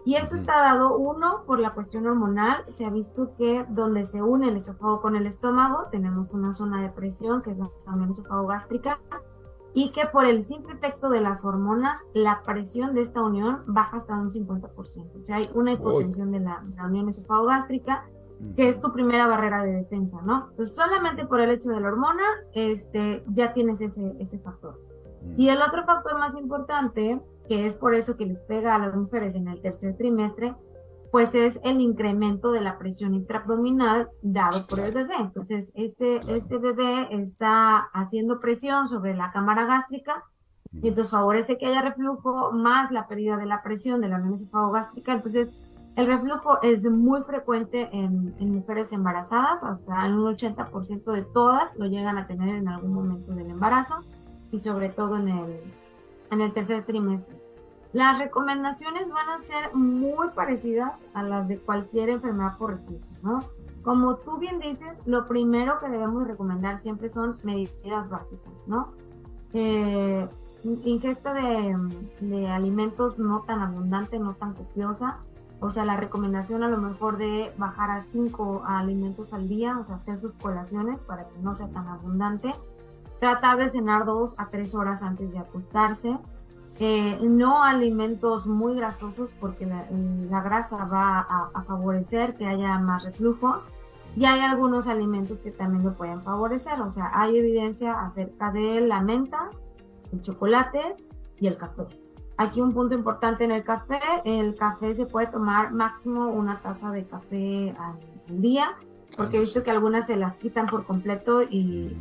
Y 0.06 0.14
esto 0.14 0.36
está 0.36 0.60
dado, 0.60 0.96
uno, 0.96 1.42
por 1.46 1.58
la 1.58 1.74
cuestión 1.74 2.06
hormonal. 2.06 2.64
Se 2.68 2.84
ha 2.84 2.90
visto 2.90 3.34
que 3.36 3.66
donde 3.70 4.06
se 4.06 4.22
une 4.22 4.48
el 4.48 4.56
esófago 4.56 5.02
con 5.02 5.16
el 5.16 5.26
estómago, 5.26 5.88
tenemos 5.90 6.30
una 6.30 6.52
zona 6.52 6.80
de 6.80 6.90
presión, 6.90 7.42
que 7.42 7.50
es 7.50 7.58
la 7.58 7.68
también 7.84 8.12
esófago 8.12 8.46
gástrica, 8.46 9.00
y 9.74 9.90
que 9.90 10.06
por 10.06 10.24
el 10.24 10.44
simple 10.44 10.74
efecto 10.74 11.08
de 11.08 11.20
las 11.20 11.44
hormonas, 11.44 12.06
la 12.14 12.40
presión 12.42 12.94
de 12.94 13.02
esta 13.02 13.20
unión 13.20 13.64
baja 13.66 13.96
hasta 13.96 14.14
un 14.14 14.30
50%. 14.30 15.20
O 15.20 15.24
sea, 15.24 15.36
hay 15.38 15.50
una 15.54 15.72
hipotensión 15.72 16.30
de 16.30 16.38
la, 16.38 16.64
la 16.76 16.86
unión 16.86 17.08
esófago 17.08 17.46
gástrica, 17.46 18.04
que 18.54 18.68
es 18.68 18.80
tu 18.80 18.92
primera 18.92 19.26
barrera 19.26 19.64
de 19.64 19.72
defensa, 19.72 20.22
¿no? 20.22 20.50
Entonces, 20.50 20.76
solamente 20.76 21.26
por 21.26 21.40
el 21.40 21.50
hecho 21.50 21.70
de 21.70 21.80
la 21.80 21.88
hormona, 21.88 22.22
este, 22.52 23.24
ya 23.34 23.52
tienes 23.52 23.80
ese, 23.80 24.14
ese 24.20 24.38
factor. 24.38 24.80
Y 25.36 25.48
el 25.48 25.60
otro 25.60 25.84
factor 25.84 26.16
más 26.16 26.36
importante, 26.36 27.20
que 27.48 27.66
es 27.66 27.74
por 27.74 27.94
eso 27.94 28.16
que 28.16 28.26
les 28.26 28.38
pega 28.40 28.74
a 28.74 28.78
las 28.78 28.94
mujeres 28.94 29.34
en 29.34 29.48
el 29.48 29.60
tercer 29.60 29.96
trimestre, 29.96 30.54
pues 31.10 31.34
es 31.34 31.60
el 31.64 31.80
incremento 31.80 32.50
de 32.52 32.60
la 32.60 32.78
presión 32.78 33.14
intraabdominal 33.14 34.08
dado 34.22 34.66
por 34.66 34.80
el 34.80 34.92
bebé. 34.92 35.14
Entonces, 35.18 35.72
este, 35.74 36.20
este 36.28 36.58
bebé 36.58 37.08
está 37.10 37.88
haciendo 37.92 38.40
presión 38.40 38.88
sobre 38.88 39.14
la 39.14 39.32
cámara 39.32 39.66
gástrica 39.66 40.24
y 40.72 40.88
entonces 40.88 41.10
favorece 41.10 41.56
que 41.56 41.66
haya 41.66 41.82
reflujo 41.82 42.52
más 42.52 42.90
la 42.90 43.06
pérdida 43.06 43.36
de 43.36 43.46
la 43.46 43.62
presión 43.62 44.00
de 44.00 44.08
la 44.08 44.20
gástrica. 44.72 45.12
Entonces, 45.14 45.50
el 45.96 46.06
reflujo 46.06 46.60
es 46.60 46.84
muy 46.84 47.22
frecuente 47.22 47.88
en, 47.92 48.34
en 48.38 48.54
mujeres 48.54 48.92
embarazadas, 48.92 49.64
hasta 49.64 50.06
un 50.06 50.36
80% 50.36 51.12
de 51.12 51.22
todas 51.22 51.74
lo 51.78 51.86
llegan 51.86 52.18
a 52.18 52.26
tener 52.26 52.56
en 52.56 52.68
algún 52.68 52.92
momento 52.92 53.32
del 53.32 53.50
embarazo 53.50 54.00
y 54.52 54.58
sobre 54.58 54.90
todo 54.90 55.16
en 55.16 55.28
el, 55.28 55.60
en 56.30 56.40
el 56.42 56.52
tercer 56.52 56.84
trimestre. 56.84 57.35
Las 57.96 58.18
recomendaciones 58.18 59.08
van 59.08 59.26
a 59.30 59.38
ser 59.38 59.74
muy 59.74 60.28
parecidas 60.34 61.00
a 61.14 61.22
las 61.22 61.48
de 61.48 61.58
cualquier 61.58 62.10
enfermedad 62.10 62.58
por 62.58 62.72
reflujo, 62.72 63.06
¿no? 63.22 63.38
Como 63.82 64.16
tú 64.16 64.36
bien 64.36 64.60
dices, 64.60 65.00
lo 65.06 65.26
primero 65.26 65.80
que 65.80 65.88
debemos 65.88 66.28
recomendar 66.28 66.78
siempre 66.78 67.08
son 67.08 67.38
medidas 67.42 68.10
básicas, 68.10 68.52
¿no? 68.66 68.92
Eh, 69.54 70.28
ingesta 70.84 71.32
de, 71.32 72.46
alimentos 72.48 73.18
no 73.18 73.44
tan 73.46 73.60
abundante, 73.60 74.18
no 74.18 74.34
tan 74.34 74.52
copiosa. 74.52 75.20
O 75.60 75.70
sea, 75.70 75.86
la 75.86 75.96
recomendación 75.96 76.62
a 76.64 76.68
lo 76.68 76.76
mejor 76.76 77.16
de 77.16 77.50
bajar 77.56 77.90
a 77.90 78.02
cinco 78.02 78.62
alimentos 78.66 79.32
al 79.32 79.48
día, 79.48 79.78
o 79.78 79.86
sea, 79.86 79.96
hacer 79.96 80.18
sus 80.18 80.32
colaciones 80.32 81.00
para 81.00 81.26
que 81.28 81.38
no 81.38 81.54
sea 81.54 81.68
tan 81.68 81.88
abundante 81.88 82.52
tratar 83.20 83.56
de 83.56 83.70
cenar 83.70 84.04
dos 84.04 84.34
a 84.36 84.48
tres 84.48 84.74
horas 84.74 85.02
antes 85.02 85.32
de 85.32 85.38
acostarse. 85.38 86.18
Eh, 86.78 87.18
no 87.22 87.62
alimentos 87.62 88.46
muy 88.46 88.74
grasosos 88.74 89.32
porque 89.40 89.64
la, 89.64 90.42
grasa 90.42 90.84
va 90.84 91.20
a, 91.54 91.62
favorecer 91.62 92.36
que 92.36 92.46
haya 92.46 92.78
más 92.78 93.04
reflujo. 93.04 93.62
Y 94.14 94.24
hay 94.24 94.40
algunos 94.40 94.86
alimentos 94.86 95.40
que 95.40 95.50
también 95.50 95.84
lo 95.84 95.94
pueden 95.94 96.20
favorecer. 96.22 96.80
O 96.80 96.92
sea, 96.92 97.10
hay 97.14 97.36
evidencia 97.38 98.00
acerca 98.00 98.50
de 98.50 98.80
la 98.80 99.00
menta, 99.00 99.50
el 100.12 100.22
chocolate 100.22 100.96
y 101.38 101.46
el 101.46 101.56
café. 101.56 101.82
Aquí 102.38 102.60
un 102.60 102.72
punto 102.72 102.94
importante 102.94 103.44
en 103.44 103.50
el 103.50 103.64
café, 103.64 104.00
el 104.24 104.56
café 104.56 104.94
se 104.94 105.06
puede 105.06 105.26
tomar 105.28 105.72
máximo 105.72 106.28
una 106.28 106.60
taza 106.60 106.90
de 106.90 107.06
café 107.06 107.74
al 107.78 108.40
día 108.40 108.76
porque 109.16 109.38
he 109.38 109.40
visto 109.40 109.62
que 109.62 109.70
algunas 109.70 110.06
se 110.06 110.16
las 110.16 110.36
quitan 110.36 110.66
por 110.66 110.84
completo 110.84 111.42
y, 111.42 111.96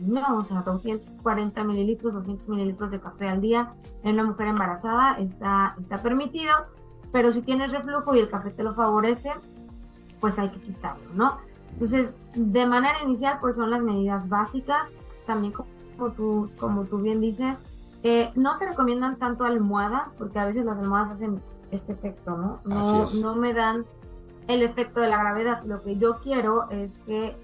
no, 0.00 0.38
o 0.38 0.44
sea, 0.44 0.62
240 0.62 1.64
mililitros, 1.64 2.14
200 2.14 2.48
mililitros 2.48 2.90
de 2.90 3.00
café 3.00 3.28
al 3.28 3.40
día 3.40 3.72
en 4.02 4.14
una 4.14 4.24
mujer 4.24 4.48
embarazada 4.48 5.18
está, 5.18 5.74
está 5.80 5.98
permitido, 5.98 6.52
pero 7.12 7.32
si 7.32 7.42
tienes 7.42 7.72
reflujo 7.72 8.14
y 8.14 8.20
el 8.20 8.28
café 8.28 8.50
te 8.50 8.62
lo 8.62 8.74
favorece, 8.74 9.32
pues 10.20 10.38
hay 10.38 10.50
que 10.50 10.60
quitarlo, 10.60 11.12
¿no? 11.14 11.38
Entonces, 11.72 12.10
de 12.34 12.66
manera 12.66 13.02
inicial, 13.02 13.38
pues 13.40 13.56
son 13.56 13.70
las 13.70 13.82
medidas 13.82 14.28
básicas, 14.28 14.88
también 15.26 15.52
como 15.52 16.12
tú, 16.12 16.50
como 16.58 16.84
tú 16.84 16.98
bien 16.98 17.20
dices, 17.20 17.56
eh, 18.02 18.30
no 18.34 18.56
se 18.56 18.66
recomiendan 18.66 19.16
tanto 19.16 19.44
almohadas, 19.44 20.08
porque 20.18 20.38
a 20.38 20.46
veces 20.46 20.64
las 20.64 20.78
almohadas 20.78 21.10
hacen 21.10 21.40
este 21.70 21.92
efecto, 21.92 22.36
¿no? 22.36 22.60
No, 22.64 23.06
no 23.22 23.36
me 23.36 23.52
dan 23.52 23.84
el 24.48 24.62
efecto 24.62 25.00
de 25.00 25.08
la 25.08 25.18
gravedad. 25.18 25.62
Lo 25.64 25.82
que 25.82 25.96
yo 25.96 26.16
quiero 26.16 26.68
es 26.70 26.94
que, 27.06 27.36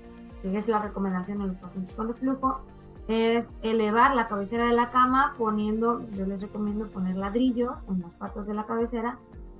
que 0.42 0.56
es 0.56 0.68
la 0.68 0.80
recomendación 0.80 1.40
en 1.40 1.48
los 1.48 1.56
pacientes 1.56 1.94
con 1.94 2.08
reflujo, 2.08 2.60
es 3.08 3.48
elevar 3.62 4.14
la 4.14 4.26
cabecera 4.26 4.66
de 4.66 4.72
la 4.72 4.90
cama 4.90 5.34
poniendo, 5.38 6.00
yo 6.10 6.26
les 6.26 6.40
recomiendo 6.40 6.86
poner 6.88 7.16
ladrillos 7.16 7.84
en 7.88 8.02
las 8.02 8.14
patas 8.14 8.46
de 8.46 8.54
la 8.54 8.66
cabecera 8.66 9.18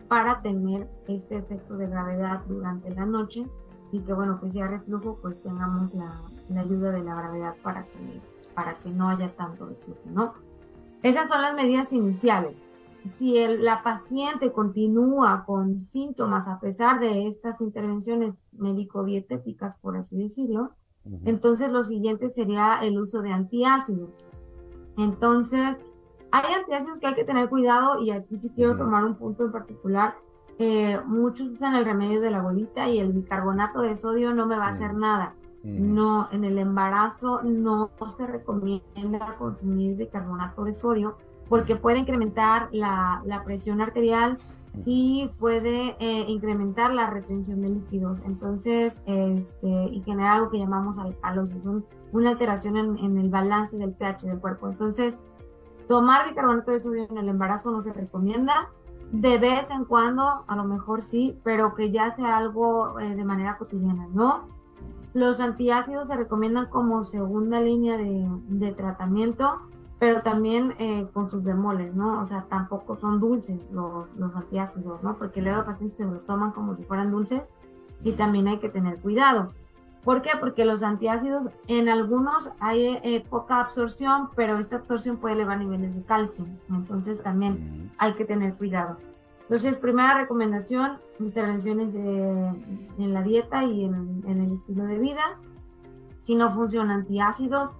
para 0.09 0.43
tener 0.43 0.89
este 1.07 1.37
efecto 1.37 1.77
de 1.77 1.87
gravedad 1.89 2.43
durante 2.47 2.91
la 2.91 3.07
noche 3.07 3.47
y 3.93 4.01
que 4.01 4.12
bueno, 4.12 4.41
que 4.41 4.51
si 4.51 4.61
hay 4.61 4.69
reflujo, 4.69 5.19
pues 5.23 5.41
tengamos 5.43 5.95
la, 5.95 6.12
la, 6.49 6.61
ayuda 6.61 6.91
de 6.91 7.03
la 7.03 7.15
gravedad 7.15 7.55
para 7.62 7.85
que, 7.85 8.21
para 8.55 8.75
que 8.79 8.91
no 8.91 9.09
haya 9.11 9.35
tanto 9.37 9.67
reflujo, 9.67 10.01
¿no? 10.07 10.35
Esas 11.03 11.29
son 11.29 11.43
las 11.43 11.55
medidas 11.55 11.93
iniciales 11.93 12.67
si 13.09 13.47
la 13.59 13.83
paciente 13.83 14.53
continúa 14.53 15.45
con 15.47 15.81
síntomas 15.81 16.49
a 16.49 16.61
pesar 16.61 17.01
de 17.01 17.27
estas 17.27 17.61
intervenciones 17.61 18.35
médico-dietéticas, 18.53 19.77
por 19.77 19.97
así 19.97 20.16
decirlo, 20.16 20.73
entonces 21.25 21.71
lo 21.71 21.85
siguiente 21.85 22.31
sería 22.31 22.81
el 22.83 22.99
uso 22.99 23.23
de 23.23 23.31
antiácidos. 23.31 24.11
Entonces, 24.97 25.79
hay 26.33 26.55
antiácidos 26.55 26.99
que 26.99 27.07
hay 27.07 27.14
que 27.14 27.25
tener 27.25 27.49
cuidado 27.49 28.03
y 28.03 28.11
aquí 28.11 28.37
sí 28.37 28.51
quiero 28.51 28.77
tomar 28.77 29.05
un 29.05 29.14
punto 29.14 29.45
en 29.45 29.53
particular. 29.53 30.16
Eh, 30.59 30.99
muchos 31.07 31.49
usan 31.49 31.75
el 31.77 31.85
remedio 31.85 32.21
de 32.21 32.31
la 32.31 32.38
abuelita 32.38 32.88
y 32.88 32.99
el 32.99 33.12
bicarbonato 33.12 33.83
de 33.83 33.95
sodio 33.95 34.35
no 34.35 34.47
me 34.47 34.57
va 34.57 34.66
a 34.66 34.71
hacer 34.71 34.95
nada. 34.95 35.35
No, 35.62 36.29
en 36.31 36.45
el 36.45 36.59
embarazo 36.59 37.42
no 37.42 37.90
se 38.16 38.25
recomienda 38.25 39.35
consumir 39.37 39.97
bicarbonato 39.97 40.62
de 40.62 40.73
sodio 40.73 41.16
porque 41.48 41.76
puede 41.76 41.98
incrementar 41.98 42.68
la, 42.72 43.22
la 43.24 43.44
presión 43.44 43.80
arterial 43.80 44.38
y 44.85 45.30
puede 45.38 45.96
eh, 46.00 46.24
incrementar 46.28 46.92
la 46.92 47.09
retención 47.09 47.62
de 47.62 47.70
líquidos. 47.70 48.20
Entonces, 48.26 48.98
este, 49.06 49.68
y 49.68 50.02
generar 50.02 50.37
algo 50.37 50.50
que 50.50 50.59
llamamos 50.59 50.98
alcalosis, 50.98 51.62
una 52.12 52.30
alteración 52.30 52.76
en, 52.76 53.18
el 53.18 53.30
balance 53.30 53.78
del 53.78 53.92
pH 53.92 54.26
del 54.26 54.38
cuerpo. 54.38 54.68
Entonces, 54.68 55.16
tomar 55.88 56.28
bicarbonato 56.28 56.72
de 56.72 56.80
sodio 56.80 57.06
en 57.09 57.16
el 57.16 57.28
embarazo 57.28 57.70
no 57.70 57.82
se 57.82 57.92
recomienda. 57.92 58.68
De 59.12 59.38
vez 59.38 59.70
en 59.70 59.85
cuando, 59.85 60.44
a 60.46 60.56
lo 60.56 60.64
mejor 60.64 61.02
sí, 61.02 61.38
pero 61.44 61.74
que 61.74 61.90
ya 61.90 62.11
sea 62.11 62.37
algo 62.37 62.98
eh, 62.98 63.14
de 63.14 63.24
manera 63.24 63.56
cotidiana, 63.56 64.09
¿no? 64.12 64.48
Los 65.14 65.40
antiácidos 65.40 66.09
se 66.09 66.16
recomiendan 66.16 66.66
como 66.66 67.02
segunda 67.04 67.61
línea 67.61 67.96
de 67.96 68.72
tratamiento 68.72 69.62
pero 69.98 70.22
también 70.22 70.74
eh, 70.78 71.06
con 71.12 71.30
sus 71.30 71.42
bemoles, 71.42 71.94
¿no? 71.94 72.20
O 72.20 72.24
sea, 72.26 72.44
tampoco 72.48 72.96
son 72.96 73.20
dulces 73.20 73.66
los, 73.72 74.14
los 74.16 74.35
antiácidos, 74.35 75.02
¿no? 75.02 75.16
Porque 75.16 75.40
luego 75.40 75.64
pacientes 75.64 75.96
que 75.96 76.04
los 76.04 76.26
toman 76.26 76.52
como 76.52 76.76
si 76.76 76.85
fueran 76.85 77.11
dulces 77.11 77.48
y 78.02 78.12
también 78.12 78.48
hay 78.48 78.59
que 78.59 78.68
tener 78.68 78.98
cuidado. 78.98 79.52
¿Por 80.04 80.22
qué? 80.22 80.30
Porque 80.38 80.64
los 80.64 80.85
antiácidos 80.85 81.48
en 81.66 81.88
algunos 81.88 82.50
hay 82.61 83.00
eh, 83.02 83.24
poca 83.28 83.61
absorción, 83.61 84.28
pero 84.37 84.59
esta 84.59 84.76
absorción 84.76 85.16
puede 85.16 85.35
elevar 85.35 85.59
niveles 85.59 85.94
de 85.94 86.02
calcio. 86.02 86.46
Entonces 86.68 87.22
también 87.22 87.90
hay 87.98 88.12
que 88.14 88.24
tener 88.24 88.54
cuidado. 88.54 88.98
Entonces, 89.48 89.76
primera 89.76 90.14
recomendación, 90.14 90.98
intervenciones 91.20 91.94
en 91.94 93.14
la 93.14 93.22
dieta 93.22 93.64
y 93.64 93.85
en, 93.85 94.22
el 94.26 94.52
estilo 94.52 94.85
de 94.85 94.98
vida. 94.98 95.22
Si 96.18 96.35
no 96.35 96.52
funcionan 96.52 97.00
antiácidos 97.00 97.70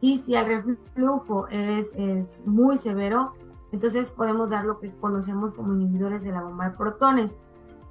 y 0.00 0.18
si 0.18 0.34
el 0.34 0.46
reflujo 0.46 1.48
es, 1.48 1.92
es 1.94 2.46
muy 2.46 2.78
severo, 2.78 3.34
entonces 3.72 4.10
podemos 4.10 4.50
dar 4.50 4.64
lo 4.64 4.80
que 4.80 4.90
conocemos 4.92 5.54
como 5.54 5.74
inhibidores 5.74 6.22
de 6.24 6.32
la 6.32 6.42
bomba 6.42 6.70
de 6.70 6.76
protones. 6.76 7.36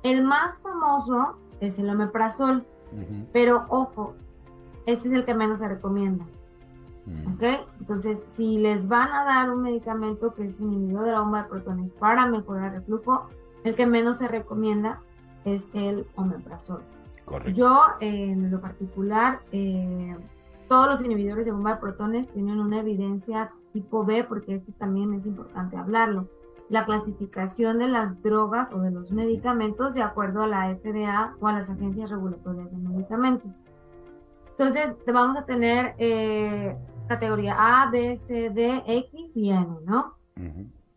El 0.04 0.24
más 0.24 0.60
famoso 0.60 1.38
es 1.60 1.80
el 1.80 1.90
omeprazol, 1.90 2.66
pero 3.32 3.66
ojo, 3.70 4.16
este 4.86 5.08
es 5.10 5.14
el 5.14 5.26
que 5.26 5.34
menos 5.34 5.60
se 5.60 5.68
recomienda. 5.68 6.26
¿Ok? 7.34 7.44
Entonces, 7.80 8.24
si 8.28 8.60
les 8.60 8.88
van 8.88 9.12
a 9.12 9.24
dar 9.24 9.52
un 9.52 9.64
medicamento 9.64 10.34
que 10.34 10.46
es 10.46 10.60
un 10.60 10.74
inhibidor 10.74 11.06
de 11.06 11.12
la 11.12 11.22
bomba 11.22 11.44
de 11.44 11.50
protones 11.50 11.92
para 11.94 12.28
mejorar 12.28 12.74
el 12.74 12.82
reflujo, 12.82 13.28
el 13.64 13.76
que 13.76 13.86
menos 13.86 14.18
se 14.18 14.28
recomienda 14.28 15.02
es 15.44 15.68
el 15.74 16.06
omeprazol. 16.16 16.82
Correcto. 17.26 17.52
Yo, 17.52 17.82
en 18.00 18.52
lo 18.52 18.62
particular, 18.62 19.42
eh, 19.52 20.16
todos 20.70 20.88
los 20.88 21.04
inhibidores 21.04 21.46
de 21.46 21.52
bomba 21.52 21.74
de 21.74 21.82
protones 21.82 22.30
tienen 22.30 22.60
una 22.60 22.80
evidencia 22.80 23.52
tipo 23.74 24.06
B, 24.06 24.24
porque 24.24 24.56
esto 24.56 24.72
también 24.78 25.14
es 25.14 25.26
importante 25.26 25.76
hablarlo. 25.76 26.30
La 26.70 26.86
clasificación 26.86 27.80
de 27.80 27.88
las 27.88 28.22
drogas 28.22 28.72
o 28.72 28.80
de 28.80 28.92
los 28.92 29.12
medicamentos 29.12 29.96
de 29.96 30.04
acuerdo 30.04 30.44
a 30.44 30.48
la 30.48 30.76
FDA 30.76 31.36
o 31.40 31.48
a 31.48 31.54
las 31.54 31.72
agencias 31.72 32.12
regulatorias 32.12 32.72
de 32.72 32.78
medicamentos. 32.78 33.64
Entonces, 34.52 34.96
vamos 35.12 35.38
a 35.38 35.46
tener 35.46 35.96
eh, 35.98 36.78
categoría 37.08 37.56
A, 37.58 37.90
B, 37.90 38.16
C, 38.16 38.52
D, 38.52 38.84
X 38.86 39.36
y 39.36 39.50
N, 39.50 39.68
¿no? 39.86 40.14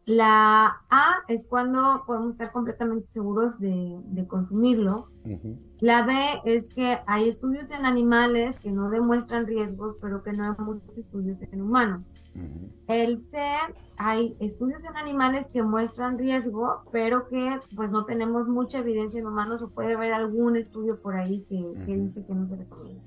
La 0.04 0.82
A 0.90 1.12
es 1.28 1.44
cuando 1.44 2.02
podemos 2.06 2.32
estar 2.32 2.50
completamente 2.50 3.06
seguros 3.08 3.58
de, 3.60 4.26
consumirlo. 4.28 5.08
La 5.78 6.04
B 6.04 6.14
es 6.44 6.68
que 6.68 6.98
hay 7.06 7.28
estudios 7.28 7.70
en 7.70 7.86
animales 7.86 8.58
que 8.58 8.72
no 8.72 8.90
demuestran 8.90 9.46
riesgos, 9.46 9.98
pero 10.00 10.22
que 10.24 10.32
no 10.32 10.44
hay 10.44 10.64
muchos 10.64 10.98
estudios 10.98 11.38
en 11.40 11.62
humanos. 11.62 12.04
El 12.88 13.20
C, 13.20 13.38
hay 13.96 14.36
estudios 14.40 14.84
en 14.84 14.96
animales 14.96 15.46
que 15.52 15.62
muestran 15.62 16.18
riesgo, 16.18 16.82
pero 16.90 17.28
que 17.28 17.60
pues 17.76 17.90
no 17.90 18.04
tenemos 18.04 18.48
mucha 18.48 18.78
evidencia 18.78 19.20
en 19.20 19.26
humanos 19.26 19.62
o 19.62 19.68
puede 19.68 19.94
haber 19.94 20.12
algún 20.14 20.56
estudio 20.56 21.00
por 21.00 21.14
ahí 21.14 21.44
que, 21.48 21.94
dice 21.94 22.24
que 22.26 22.34
no 22.34 22.48
se 22.48 22.56
recomienda. 22.56 23.02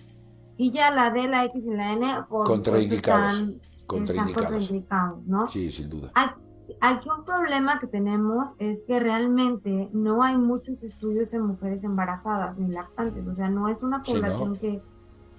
Y 0.57 0.71
ya 0.71 0.91
la 0.91 1.11
D, 1.11 1.27
la 1.27 1.43
X 1.45 1.65
y 1.65 1.71
la 1.71 1.91
N 1.91 2.23
por, 2.29 2.45
contraindicados. 2.45 3.45
contraindicados. 3.85 5.25
¿no? 5.25 5.49
Sí, 5.49 5.69
sin 5.69 5.89
duda. 5.89 6.11
Aquí 6.13 6.44
un 6.67 7.25
problema 7.25 7.79
que 7.79 7.87
tenemos 7.87 8.51
es 8.59 8.81
que 8.81 8.99
realmente 8.99 9.89
no 9.93 10.23
hay 10.23 10.37
muchos 10.37 10.83
estudios 10.83 11.33
en 11.33 11.41
mujeres 11.41 11.83
embarazadas 11.83 12.57
ni 12.57 12.71
lactantes, 12.71 13.27
o 13.27 13.35
sea, 13.35 13.49
no 13.49 13.69
es 13.69 13.83
una 13.83 14.01
población 14.01 14.55
que, 14.55 14.81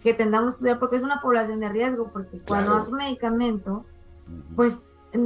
que 0.02 0.14
tendamos 0.14 0.54
que 0.54 0.56
estudiar 0.58 0.78
porque 0.78 0.96
es 0.96 1.02
una 1.02 1.20
población 1.20 1.60
de 1.60 1.68
riesgo, 1.68 2.10
porque 2.12 2.40
cuando 2.46 2.76
haces 2.76 2.90
un 2.90 2.98
medicamento, 2.98 3.84
pues 4.54 4.78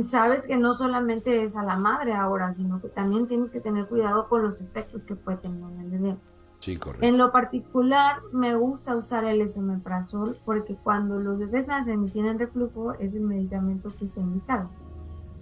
sabes 0.04 0.46
que 0.46 0.56
no 0.56 0.74
solamente 0.74 1.44
es 1.44 1.56
a 1.56 1.62
la 1.62 1.76
madre 1.76 2.14
ahora, 2.14 2.52
sino 2.52 2.80
que 2.80 2.88
también 2.88 3.26
tienes 3.26 3.50
que 3.50 3.60
tener 3.60 3.86
cuidado 3.86 4.28
con 4.28 4.42
los 4.42 4.60
efectos 4.60 5.02
que 5.02 5.16
puede 5.16 5.38
tener 5.38 5.62
en 5.62 5.80
el 5.80 5.90
bebé. 5.90 6.16
Sí, 6.58 6.76
correcto. 6.76 7.06
En 7.06 7.16
lo 7.16 7.32
particular, 7.32 8.18
me 8.32 8.54
gusta 8.54 8.94
usar 8.94 9.24
el 9.24 9.40
esomeprazol 9.40 10.38
porque 10.44 10.76
cuando 10.82 11.18
los 11.18 11.38
bebés 11.38 11.66
nacen 11.66 12.04
y 12.04 12.10
tienen 12.10 12.38
reflujo, 12.38 12.92
es 12.94 13.14
el 13.14 13.22
medicamento 13.22 13.88
que 13.98 14.04
está 14.04 14.20
indicado. 14.20 14.68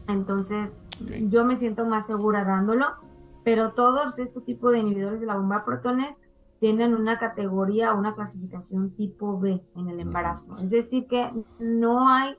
Entonces, 0.09 0.73
yo 1.29 1.45
me 1.45 1.57
siento 1.57 1.85
más 1.85 2.07
segura 2.07 2.45
dándolo, 2.45 2.87
pero 3.45 3.73
todos 3.73 4.19
este 4.19 4.41
tipo 4.41 4.71
de 4.71 4.81
inhibidores 4.81 5.21
de 5.21 5.27
la 5.27 5.37
bomba 5.37 5.59
de 5.59 5.65
protones 5.65 6.17
tienen 6.61 6.95
una 6.95 7.19
categoría 7.19 7.95
o 7.95 7.99
una 7.99 8.15
clasificación 8.15 8.91
tipo 8.91 9.39
B 9.39 9.63
en 9.77 9.89
el 9.89 10.01
embarazo. 10.01 10.57
Es 10.59 10.71
decir, 10.71 11.07
que 11.07 11.31
no 11.61 12.09
hay 12.09 12.37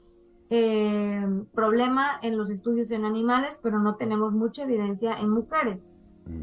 eh, 0.50 1.26
problema 1.54 2.20
en 2.22 2.38
los 2.38 2.50
estudios 2.50 2.92
en 2.92 3.06
animales, 3.06 3.60
pero 3.64 3.80
no 3.80 3.96
tenemos 3.96 4.34
mucha 4.34 4.64
evidencia 4.64 5.18
en 5.20 5.30
mujeres. 5.30 5.80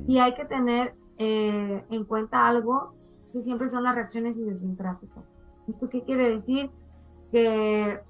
Y 0.09 0.19
hay 0.19 0.35
que 0.35 0.45
tener 0.47 0.95
eh, 1.19 1.85
en 1.91 2.05
cuenta 2.05 2.49
algo 2.49 2.95
que 3.33 3.43
siempre 3.43 3.69
son 3.69 3.85
las 3.85 3.95
reacciones 3.95 4.39
idiosincráticas. 4.39 5.31
¿Esto 5.69 5.89
qué 5.89 6.03
quiere 6.03 6.31
decir? 6.31 6.71
Que 7.31 8.01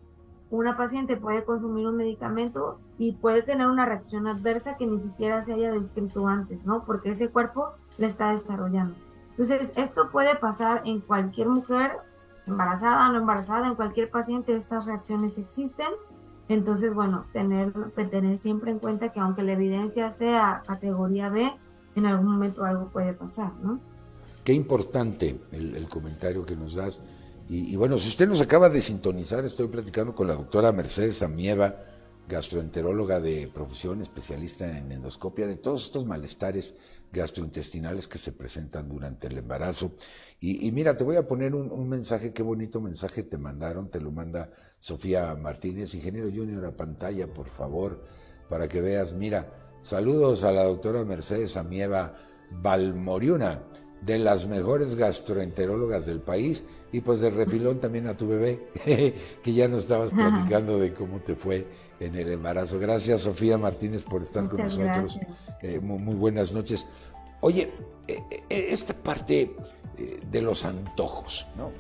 una 0.51 0.77
paciente 0.77 1.17
puede 1.17 1.45
consumir 1.45 1.87
un 1.87 1.97
medicamento 1.97 2.79
y 2.99 3.13
puede 3.13 3.43
tener 3.43 3.67
una 3.67 3.85
reacción 3.85 4.27
adversa 4.27 4.77
que 4.77 4.87
ni 4.87 5.01
siquiera 5.01 5.45
se 5.45 5.53
haya 5.53 5.73
descrito 5.73 6.27
antes, 6.29 6.65
¿no? 6.65 6.85
Porque 6.85 7.11
ese 7.11 7.29
cuerpo 7.29 7.73
la 7.99 8.07
está 8.07 8.31
desarrollando. 8.31 8.95
Entonces, 9.31 9.73
esto 9.77 10.11
puede 10.11 10.37
pasar 10.37 10.83
en 10.85 11.01
cualquier 11.01 11.49
mujer, 11.49 11.93
embarazada 12.47 13.09
o 13.09 13.13
no 13.13 13.19
embarazada, 13.19 13.67
en 13.67 13.75
cualquier 13.75 14.09
paciente, 14.11 14.55
estas 14.55 14.87
reacciones 14.87 15.37
existen. 15.37 15.89
Entonces, 16.49 16.95
bueno, 16.95 17.27
tener, 17.33 17.73
tener 17.93 18.39
siempre 18.39 18.71
en 18.71 18.79
cuenta 18.79 19.13
que 19.13 19.19
aunque 19.19 19.43
la 19.43 19.53
evidencia 19.53 20.13
sea 20.13 20.63
categoría 20.65 21.29
B, 21.29 21.53
en 21.97 22.07
algún 22.07 22.31
momento 22.31 22.65
algo 22.65 22.89
puede 22.91 23.15
pasar, 23.15 23.53
¿no? 23.63 23.81
Qué 24.45 24.53
importante 24.53 25.41
el 25.51 25.89
comentario 25.89 26.47
que 26.47 26.55
nos 26.55 26.77
das 26.77 27.03
y, 27.49 27.77
bueno, 27.77 27.99
si 27.99 28.09
usted 28.09 28.29
nos 28.29 28.41
acaba 28.41 28.69
de 28.69 28.83
sintonizar, 28.83 29.45
estoy 29.45 29.69
platicando 29.69 30.15
con 30.15 30.27
la 30.27 30.35
doctora 30.35 30.73
Mercedes 30.73 31.23
Amieva, 31.23 31.77
gastroenteróloga 32.29 33.21
de 33.21 33.49
profesión, 33.53 34.03
especialista 34.03 34.79
en 34.79 34.91
endoscopia, 34.91 35.47
de 35.47 35.57
todos 35.57 35.85
estos 35.85 36.07
malestares 36.07 36.75
gastrointestinales 37.13 38.09
que 38.09 38.19
se 38.19 38.33
presentan 38.33 38.89
durante 38.89 39.29
el 39.29 39.39
embarazo. 39.39 39.93
Y, 40.41 40.71
mira, 40.73 40.97
te 40.97 41.05
voy 41.05 41.17
a 41.17 41.27
poner 41.27 41.55
un, 41.55 41.89
mensaje, 41.89 42.33
qué 42.33 42.43
bonito 42.43 42.81
mensaje 42.81 43.23
te 43.23 43.39
mandaron, 43.39 43.91
te 43.91 44.01
lo 44.01 44.11
manda 44.11 44.51
Sofía 44.79 45.35
Martínez, 45.37 45.95
ingeniero 45.95 46.29
junior 46.29 46.65
a 46.65 46.77
pantalla, 46.77 47.33
por 47.33 47.49
favor, 47.49 48.05
para 48.49 48.69
que 48.69 48.81
veas, 48.81 49.15
mira, 49.15 49.53
saludos 49.83 50.43
a 50.43 50.53
la 50.53 50.65
doctora 50.65 51.05
Mercedes 51.05 51.57
Amieva 51.57 52.15
Balmoriuna, 52.51 53.63
de 54.01 54.19
las 54.19 54.47
mejores 54.47 54.95
gastroenterólogas 54.95 56.07
del 56.07 56.21
país 56.21 56.63
y 56.93 57.01
pues 57.01 57.21
de 57.21 57.31
refilón 57.31 57.81
también 57.81 58.07
a 58.07 58.17
tu 58.17 58.29
bebé, 58.29 58.69
que 59.43 59.53
ya 59.53 59.69
nos 59.69 59.85
estabas 59.85 60.11
platicando 60.11 60.79
de 60.79 60.93
cómo 60.93 61.21
te 61.21 61.35
fue 61.35 61.67
en 62.01 62.15
el 62.15 62.33
embarazo. 62.33 62.79
Gracias 62.79 63.23
Sofía 63.23 63.59
Martínez 63.59 64.05
por 64.05 64.23
estar 64.23 64.49
con 64.49 64.61
nosotros. 64.61 65.19
Eh, 65.63 65.81
muy, 65.81 66.15
buenas 66.15 66.53
noches. 66.53 66.87
Oye, 67.41 67.73
eh, 68.07 68.23
eh, 68.31 68.67
esta 68.71 68.95
parte 68.95 69.57
de 70.31 70.43
los 70.43 70.65
antojos, 70.65 71.47
¿no? 71.57 71.71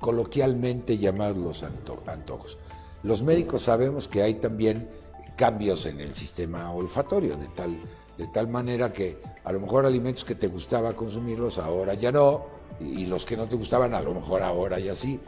coloquialmente 0.00 0.98
llamados 0.98 1.36
los 1.36 1.62
antojos. 1.62 2.58
Los 3.02 3.22
médicos 3.22 3.62
sabemos 3.62 4.08
que 4.08 4.22
hay 4.22 4.34
también 4.34 4.88
cambios 5.36 5.86
en 5.86 6.00
el 6.00 6.12
sistema 6.12 6.70
olfatorio, 6.72 7.36
de 7.36 7.46
tal, 7.48 7.78
de 8.20 8.26
tal 8.26 8.48
manera 8.48 8.92
que 8.92 9.16
a 9.44 9.50
lo 9.50 9.60
mejor 9.60 9.86
alimentos 9.86 10.26
que 10.26 10.34
te 10.34 10.46
gustaba 10.46 10.92
consumirlos 10.92 11.56
ahora 11.56 11.94
ya 11.94 12.12
no, 12.12 12.44
y, 12.78 13.06
los 13.06 13.24
que 13.24 13.34
no 13.34 13.48
te 13.48 13.56
gustaban 13.56 13.94
a 13.94 14.02
lo 14.02 14.12
mejor 14.12 14.42
ahora 14.42 14.78
ya 14.78 14.94
sí. 14.94 15.18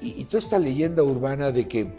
Y, 0.00 0.24
toda 0.26 0.38
esta 0.38 0.60
leyenda 0.60 1.02
urbana 1.02 1.50
de 1.50 1.66
que 1.66 1.80
eh, 1.80 1.90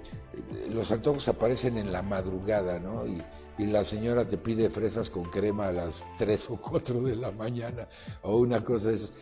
los 0.69 0.93
antojos 0.93 1.27
aparecen 1.27 1.77
en 1.77 1.91
la 1.91 2.01
madrugada, 2.01 2.79
¿no? 2.79 3.05
Y, 3.05 3.21
la 3.57 3.85
señora 3.85 4.27
te 4.27 4.37
pide 4.37 4.69
fresas 4.69 5.09
con 5.09 5.23
crema 5.25 5.67
a 5.67 5.71
las 5.71 6.03
3 6.17 6.49
o 6.49 6.57
4 6.57 7.01
de 7.01 7.15
la 7.15 7.29
mañana 7.31 7.87
o 8.23 8.37
una 8.37 8.63
cosa 8.63 8.89
de 8.89 8.95
esas. 8.95 9.13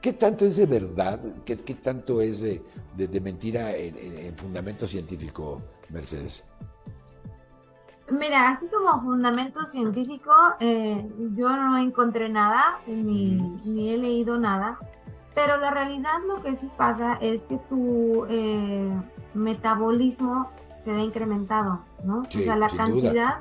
¿Qué 0.00 0.12
tanto 0.14 0.44
es 0.44 0.56
de 0.56 0.66
verdad? 0.66 1.20
¿Qué, 1.44 1.56
qué 1.56 1.74
tanto 1.74 2.20
es 2.20 2.40
de, 2.40 2.62
mentira 3.20 3.76
en 3.76 4.36
fundamento 4.36 4.86
científico, 4.86 5.62
Mercedes? 5.90 6.42
Mira, 8.10 8.50
así 8.50 8.66
como 8.68 9.02
fundamento 9.02 9.66
científico, 9.66 10.32
eh, 10.60 11.08
yo 11.34 11.48
no 11.50 11.76
encontré 11.78 12.28
nada, 12.28 12.78
ni, 12.86 13.92
he 13.92 13.96
leído 13.96 14.38
nada, 14.38 14.78
pero 15.34 15.56
la 15.56 15.70
realidad 15.70 16.18
lo 16.26 16.40
que 16.40 16.54
sí 16.54 16.68
pasa 16.76 17.18
es 17.20 17.42
que 17.44 17.58
tu 17.68 18.24
eh, 18.28 18.92
metabolismo 19.34 20.50
se 20.80 20.92
ve 20.92 21.02
incrementado, 21.02 21.80
¿no? 22.04 22.20
o 22.20 22.24
sea, 22.30 22.54
la 22.54 22.68
cantidad, 22.68 23.38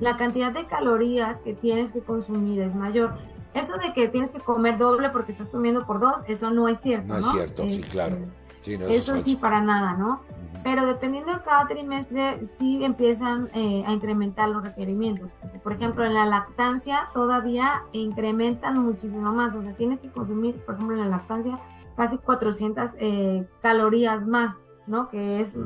la 0.00 0.16
cantidad 0.16 0.52
de 0.52 0.66
calorías 0.66 1.40
que 1.40 1.52
tienes 1.52 1.90
que 1.90 2.00
consumir 2.00 2.60
es 2.60 2.76
mayor. 2.76 3.18
Eso 3.54 3.76
de 3.78 3.92
que 3.92 4.06
tienes 4.06 4.30
que 4.30 4.38
comer 4.38 4.76
doble 4.76 5.10
porque 5.10 5.32
estás 5.32 5.48
comiendo 5.48 5.84
por 5.84 5.98
dos, 5.98 6.22
eso 6.28 6.50
no 6.50 6.68
es 6.68 6.80
cierto. 6.80 7.08
No, 7.08 7.18
es 7.18 7.26
cierto, 7.32 7.68
sí, 7.68 7.80
claro. 7.80 8.18
eso 8.64 9.16
sí, 9.24 9.34
para 9.34 9.60
nada, 9.60 9.94
¿no? 9.94 10.20
Pero 10.62 10.86
dependiendo 10.86 11.32
de 11.32 11.40
cada 11.42 11.66
trimestre 11.66 12.44
sí 12.44 12.84
empiezan 12.84 13.48
eh, 13.54 13.84
a 13.86 13.92
incrementar 13.92 14.48
los 14.48 14.64
requerimientos. 14.64 15.30
por 15.62 15.72
ejemplo, 15.72 16.04
en 16.04 16.14
la 16.14 16.26
lactancia 16.26 17.08
todavía 17.14 17.82
incrementan 17.92 18.78
muchísimo 18.78 19.32
más, 19.32 19.54
o 19.54 19.62
sea, 19.62 19.74
tienes 19.74 20.00
que 20.00 20.10
consumir, 20.10 20.56
por 20.64 20.74
ejemplo, 20.74 20.96
en 20.96 21.02
la 21.02 21.16
lactancia 21.16 21.56
casi 21.96 22.18
400 22.18 22.92
eh, 22.98 23.48
calorías 23.62 24.26
más, 24.26 24.56
¿no? 24.86 25.08
Que 25.08 25.40
es 25.40 25.56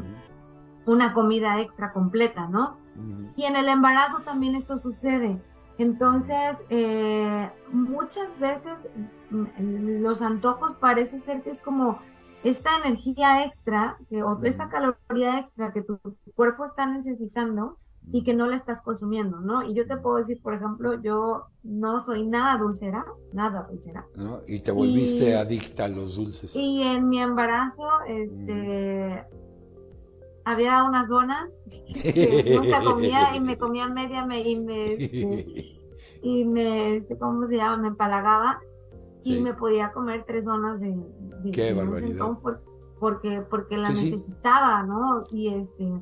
una 0.87 1.13
comida 1.13 1.61
extra 1.61 1.93
completa, 1.93 2.47
¿no? 2.47 2.79
Y 3.37 3.45
en 3.45 3.57
el 3.57 3.69
embarazo 3.69 4.19
también 4.21 4.55
esto 4.55 4.79
sucede. 4.79 5.41
Entonces, 5.79 6.63
eh, 6.69 7.51
muchas 7.73 8.39
veces 8.39 8.91
mm, 9.31 10.03
los 10.03 10.21
antojos 10.21 10.75
parece 10.75 11.19
ser 11.19 11.41
que 11.43 11.51
es 11.51 11.61
como 11.61 11.99
esta 12.45 12.71
energía 12.85 13.45
extra 13.45 13.99
o 14.25 14.43
esta 14.45 14.69
caloría 14.69 15.39
extra 15.39 15.73
que 15.73 15.83
tu 15.83 15.99
cuerpo 16.35 16.65
está 16.65 16.87
necesitando 16.87 17.77
y 18.13 18.25
que 18.25 18.35
no 18.35 18.47
la 18.47 18.57
estás 18.57 18.81
consumiendo, 18.81 19.41
¿no? 19.41 19.63
Y 19.63 19.75
yo 19.75 19.87
te 19.87 19.97
puedo 19.97 20.17
decir, 20.17 20.41
por 20.43 20.55
ejemplo, 20.55 21.01
yo 21.03 21.47
no 21.63 22.01
soy 22.01 22.27
nada 22.27 22.57
dulcera, 22.57 23.05
nada 23.33 23.67
dulcera. 23.71 24.07
¿No? 24.17 24.41
Y 24.49 24.61
te 24.61 24.73
volviste 24.73 25.37
adicta 25.37 25.85
a 25.85 25.89
los 25.89 26.17
dulces. 26.17 26.57
Y 26.57 26.83
en 26.83 27.09
mi 27.09 27.21
embarazo, 27.21 27.87
este, 28.09 29.25
había 30.45 30.83
unas 30.85 31.09
donas 31.09 31.63
que 32.03 32.59
nunca 32.59 32.83
comía 32.83 33.37
y 33.37 33.41
me 33.41 33.59
comía 33.59 33.87
media 33.89 34.25
me, 34.25 34.41
y 34.41 34.57
me, 34.57 34.93
este, 34.95 35.79
y 36.23 36.45
me, 36.45 36.97
este, 36.97 37.19
¿cómo 37.19 37.47
se 37.47 37.57
llama? 37.57 37.77
Me 37.77 37.89
empalagaba 37.89 38.61
y 39.25 39.41
me 39.41 39.55
podía 39.55 39.93
comer 39.93 40.25
tres 40.27 40.45
donas 40.45 40.81
de, 40.81 40.97
de 41.43 41.51
Qué 41.51 41.73
barbaridad. 41.73 42.27
porque, 42.99 43.43
porque 43.49 43.77
la 43.77 43.89
necesitaba, 43.89 44.83
¿no? 44.83 45.25
Y 45.31 45.49
este 45.55 45.93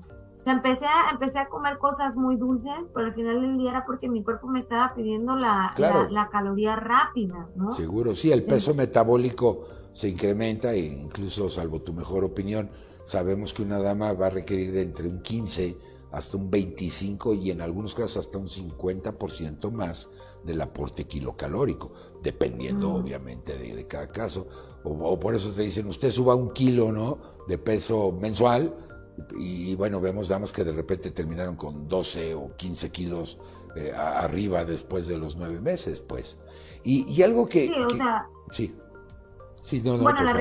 empecé 0.50 0.86
a, 0.86 1.10
empecé 1.10 1.38
a 1.38 1.48
comer 1.48 1.78
cosas 1.78 2.16
muy 2.16 2.36
dulces, 2.36 2.72
pero 2.94 3.06
al 3.06 3.14
final 3.14 3.40
del 3.40 3.58
día 3.58 3.70
era 3.70 3.84
porque 3.84 4.08
mi 4.08 4.22
cuerpo 4.22 4.48
me 4.48 4.60
estaba 4.60 4.94
pidiendo 4.94 5.36
la, 5.36 5.74
la, 5.76 6.28
caloría 6.28 6.76
rápida, 6.76 7.48
¿no? 7.56 7.72
Seguro, 7.72 8.14
sí, 8.14 8.32
el 8.32 8.44
peso 8.44 8.74
metabólico 8.74 9.64
se 9.92 10.08
incrementa 10.08 10.72
e 10.72 10.80
incluso, 10.80 11.48
salvo 11.48 11.80
tu 11.80 11.92
mejor 11.92 12.24
opinión, 12.24 12.70
sabemos 13.04 13.52
que 13.52 13.62
una 13.62 13.78
dama 13.78 14.12
va 14.12 14.26
a 14.26 14.30
requerir 14.30 14.72
de 14.72 14.82
entre 14.82 15.08
un 15.08 15.22
15 15.22 15.76
hasta 16.12 16.36
un 16.36 16.50
25 16.50 17.34
y 17.34 17.50
en 17.50 17.60
algunos 17.60 17.94
casos 17.94 18.18
hasta 18.18 18.38
un 18.38 18.48
50% 18.48 19.70
más 19.70 20.08
del 20.44 20.60
aporte 20.60 21.04
kilocalórico, 21.04 21.92
dependiendo 22.22 22.94
obviamente 22.94 23.56
de, 23.56 23.86
cada 23.86 24.10
caso. 24.10 24.46
O, 24.84 24.92
o, 24.92 25.20
por 25.20 25.34
eso 25.34 25.50
te 25.50 25.62
dicen, 25.62 25.86
usted 25.86 26.10
suba 26.10 26.34
un 26.34 26.52
kilo 26.52 26.92
¿no? 26.92 27.18
de 27.46 27.58
peso 27.58 28.12
mensual 28.12 28.74
y, 29.36 29.74
bueno, 29.74 30.00
vemos 30.00 30.28
damas 30.28 30.52
que 30.52 30.64
de 30.64 30.72
repente 30.72 31.10
terminaron 31.10 31.56
con 31.56 31.88
12 31.88 32.34
o 32.34 32.56
15 32.56 32.90
kilos 32.90 33.38
eh, 33.76 33.92
arriba 33.92 34.64
después 34.64 35.06
de 35.06 35.18
los 35.18 35.36
nueve 35.36 35.60
meses, 35.60 36.00
pues. 36.00 36.38
Y, 36.84 37.22
algo 37.22 37.48
que... 37.48 37.66
Sí, 37.66 37.72
o 37.74 37.90
sea... 37.90 38.26
Sí. 38.50 38.74
Sí, 39.68 39.82
no, 39.84 39.98
no, 39.98 40.02
bueno, 40.02 40.22
la, 40.22 40.32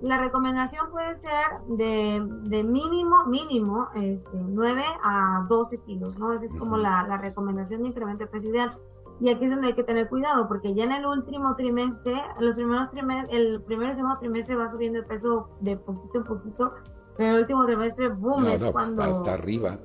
la, 0.00 0.18
recomendación 0.18 0.90
puede 0.90 1.14
ser 1.14 1.44
de, 1.68 2.26
de 2.44 2.64
mínimo, 2.64 3.26
mínimo, 3.26 3.88
este, 3.94 4.38
9 4.38 4.82
a 5.02 5.44
12 5.46 5.76
kilos, 5.82 6.18
¿no? 6.18 6.32
Esa 6.32 6.46
es 6.46 6.54
como 6.54 6.78
la, 6.78 7.06
la 7.06 7.18
recomendación 7.18 7.82
de 7.82 7.88
incremento 7.88 8.24
de 8.24 8.30
peso 8.30 8.48
ideal. 8.48 8.74
Y 9.20 9.28
aquí 9.28 9.44
es 9.44 9.50
donde 9.50 9.66
hay 9.66 9.74
que 9.74 9.84
tener 9.84 10.08
cuidado, 10.08 10.48
porque 10.48 10.72
ya 10.72 10.84
en 10.84 10.92
el 10.92 11.04
último 11.04 11.54
trimestre, 11.54 12.14
los 12.40 12.54
primeros 12.54 12.90
trimestres, 12.92 13.38
el 13.38 13.60
primer 13.60 13.90
y 13.90 13.96
segundo 13.96 14.18
trimestre 14.18 14.56
va 14.56 14.70
subiendo 14.70 15.00
el 15.00 15.04
peso 15.04 15.50
de 15.60 15.76
poquito 15.76 16.16
en 16.16 16.24
poquito, 16.24 16.72
pero 17.18 17.34
el 17.34 17.42
último 17.42 17.66
trimestre, 17.66 18.08
boom, 18.08 18.46
es 18.46 18.64
cuando... 18.72 19.02
Hasta 19.02 19.34
arriba. 19.34 19.78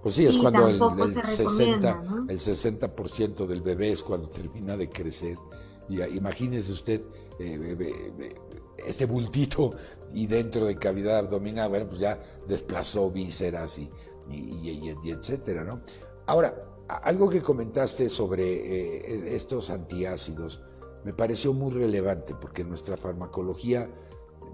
Pues 0.00 0.14
sí, 0.14 0.26
es 0.26 0.38
cuando 0.38 0.68
el, 0.68 0.80
el 0.80 1.24
60, 1.24 2.02
el 2.28 2.38
60 2.38 2.88
del 3.48 3.62
bebé 3.62 3.90
es 3.90 4.02
cuando 4.04 4.28
termina 4.28 4.76
de 4.76 4.88
crecer. 4.88 5.36
Y, 5.90 6.00
imagínese 6.16 6.72
usted 6.72 7.02
eh, 7.38 8.34
este 8.78 9.04
bultito 9.06 9.74
y 10.12 10.26
dentro 10.26 10.64
de 10.64 10.76
cavidad 10.76 11.18
abdominal, 11.18 11.68
bueno, 11.68 11.88
pues 11.88 12.00
ya 12.00 12.18
desplazó 12.48 13.10
vísceras 13.10 13.78
y, 13.78 13.90
y, 14.30 15.10
etcétera, 15.10 15.64
¿no? 15.64 15.82
Ahora, 16.26 16.58
algo 16.88 17.28
que 17.28 17.42
comentaste 17.42 18.08
sobre 18.08 18.44
eh, 18.44 19.36
estos 19.36 19.70
antiácidos 19.70 20.62
me 21.04 21.12
pareció 21.12 21.52
muy 21.52 21.72
relevante 21.72 22.34
porque 22.34 22.64
nuestra 22.64 22.96
farmacología 22.96 23.88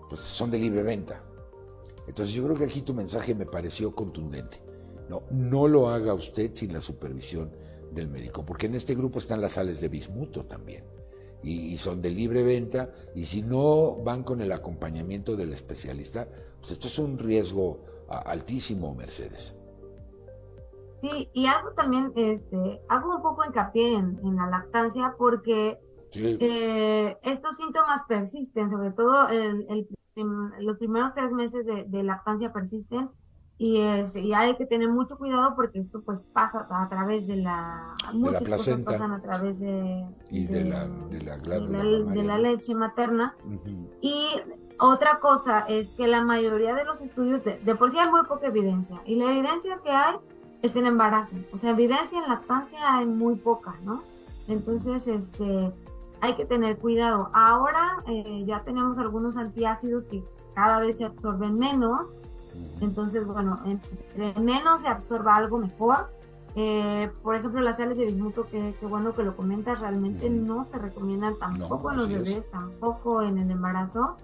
pues, 0.09 0.21
son 0.21 0.51
de 0.51 0.59
libre 0.59 0.83
venta. 0.83 1.23
Entonces 2.07 2.35
yo 2.35 2.45
creo 2.45 2.57
que 2.57 2.65
aquí 2.65 2.83
tu 2.83 2.95
mensaje 2.95 3.35
me 3.35 3.47
pareció 3.47 3.95
contundente. 3.95 4.63
No, 5.09 5.23
no 5.31 5.69
lo 5.69 5.89
haga 5.89 6.15
usted 6.15 6.53
sin 6.55 6.73
la 6.73 6.81
supervisión 6.81 7.51
del 7.93 8.09
médico, 8.09 8.45
porque 8.45 8.67
en 8.67 8.75
este 8.75 8.95
grupo 8.95 9.19
están 9.19 9.41
las 9.41 9.53
sales 9.53 9.81
de 9.81 9.89
bismuto 9.89 10.45
también. 10.45 10.85
Y, 11.43 11.77
son 11.77 12.03
de 12.03 12.11
libre 12.11 12.43
venta, 12.43 12.91
y 13.15 13.25
si 13.25 13.43
no 13.43 13.97
van 14.03 14.25
con 14.25 14.41
el 14.41 14.51
acompañamiento 14.51 15.37
del 15.37 15.53
especialista, 15.53 16.27
pues 16.59 16.73
esto 16.73 16.89
es 16.89 16.99
un 16.99 17.19
riesgo 17.19 17.85
altísimo, 18.09 18.95
Mercedes. 18.95 19.55
Sí, 21.03 21.31
y 21.33 21.47
algo 21.47 21.71
también, 21.73 22.13
este, 22.17 22.81
hago 22.89 23.17
un 23.17 23.23
poco 23.23 23.45
hincapié 23.45 23.95
en, 23.95 24.19
en 24.25 24.37
la 24.37 24.47
lactancia 24.51 25.15
porque 25.17 25.79
eh, 26.15 27.17
estos 27.23 27.57
síntomas 27.59 28.03
persisten, 28.09 28.71
sobre 28.71 28.91
todo 28.91 29.29
el, 29.29 29.67
el 29.69 29.87
los 30.61 30.79
primeros 30.79 31.13
tres 31.15 31.31
meses 31.33 31.67
de, 31.67 32.03
lactancia 32.03 32.53
persisten 32.53 33.11
y, 33.59 33.81
este, 33.81 34.21
y 34.21 34.35
hay 34.35 34.55
que 34.57 34.67
tener 34.67 34.89
mucho 34.89 35.17
cuidado 35.17 35.55
porque 35.57 35.79
esto 35.79 36.03
pues 36.03 36.21
pasa 36.33 36.67
a 36.69 36.89
través 36.89 37.27
de 37.27 37.37
la 37.37 37.95
muchas 38.13 38.49
cosas 38.49 38.81
pasan 38.81 39.13
a 39.13 39.23
través 39.23 39.59
de 39.61 40.05
y 40.31 40.47
de, 40.47 40.65
la, 40.65 40.87
de 40.87 41.23
la 41.23 41.37
glándula 41.37 42.13
de 42.13 42.23
la, 42.23 42.39
leche 42.39 42.75
materna. 42.75 43.35
Y 44.03 44.29
otra 44.79 45.21
cosa 45.21 45.61
es 45.61 45.93
que 45.93 46.07
la 46.07 46.23
mayoría 46.23 46.75
de 46.75 46.85
los 46.85 47.01
estudios 47.01 47.43
de, 47.45 47.59
de, 47.59 47.75
por 47.75 47.91
sí 47.91 47.99
hay 47.99 48.11
muy 48.11 48.25
poca 48.25 48.49
evidencia 48.49 49.01
y 49.07 49.17
la 49.17 49.33
evidencia 49.33 49.81
que 49.83 49.91
hay 49.91 50.17
es 50.61 50.77
en 50.77 50.87
embarazo. 50.87 51.37
O 51.53 51.59
sea 51.59 51.71
evidencia 51.71 52.19
en 52.19 52.29
lactancia 52.29 52.79
hay 52.97 53.07
muy 53.07 53.37
poca 53.37 53.75
no 53.83 54.03
entonces 54.49 55.09
este 55.09 55.73
hay 56.21 56.35
que 56.35 56.45
tener 56.45 56.79
cuidado. 56.79 57.31
Ahora 57.33 57.99
eh, 58.09 58.45
ya 58.47 58.63
tenemos 58.65 58.99
algunos 58.99 59.37
antiácidos 59.37 60.05
que 60.05 60.23
cada 60.55 60.81
vez 60.81 60.97
se 60.97 61.05
absorben 61.05 61.59
menos. 61.59 62.07
Entonces, 62.81 63.27
bueno, 63.27 63.59
entre 63.65 64.39
menos 64.41 64.83
se 64.83 64.89
absorba 64.89 65.37
algo 65.37 65.59
mejor. 65.59 66.11
Eh, 66.55 67.11
por 67.23 67.35
ejemplo, 67.35 67.61
las 67.61 67.77
sales 67.77 67.99
de 67.99 68.07
bismuto, 68.07 68.47
que, 68.47 68.75
bueno 68.83 69.15
que 69.15 69.23
lo 69.23 69.37
comentas, 69.37 69.79
realmente 69.81 70.31
no 70.31 70.67
se 70.71 70.79
recomiendan 70.79 71.39
tampoco 71.39 71.91
en 71.91 71.97
los 71.99 72.09
bebés, 72.09 72.51
tampoco 72.51 73.23
en 73.23 73.39
el 73.39 73.51
embarazo. 73.51 74.17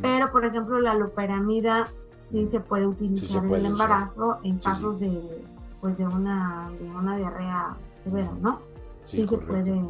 Pero, 0.00 0.30
por 0.30 0.44
ejemplo, 0.44 0.80
la 0.80 0.94
loperamida 0.94 1.88
sí 2.24 2.46
se 2.46 2.60
puede 2.60 2.86
utilizar 2.86 3.44
en 3.44 3.54
el 3.54 3.66
embarazo 3.66 4.38
en 4.44 4.58
casos 4.58 4.98
de, 4.98 5.44
pues, 5.80 5.98
de, 5.98 6.06
una, 6.06 6.70
de 6.80 6.88
una 6.88 7.16
diarrea 7.16 7.76
severa, 8.02 8.32
¿no? 8.40 8.60
Sí, 9.04 9.26
se 9.26 9.36
puede 9.36 9.82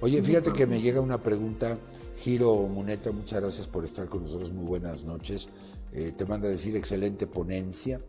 Oye, 0.00 0.22
fíjate 0.22 0.52
que 0.52 0.66
me 0.66 0.80
llega 0.80 1.00
una 1.00 1.18
pregunta. 1.18 1.76
Giro 2.16 2.54
Muneta, 2.66 3.12
muchas 3.12 3.40
gracias 3.40 3.68
por 3.68 3.84
estar 3.84 4.08
con 4.08 4.22
nosotros. 4.22 4.52
Muy 4.52 4.64
buenas 4.64 5.04
noches. 5.04 5.48
Eh, 5.92 6.12
te 6.16 6.24
manda 6.26 6.48
a 6.48 6.50
decir 6.50 6.76
excelente 6.76 7.26
ponencia. 7.26 8.00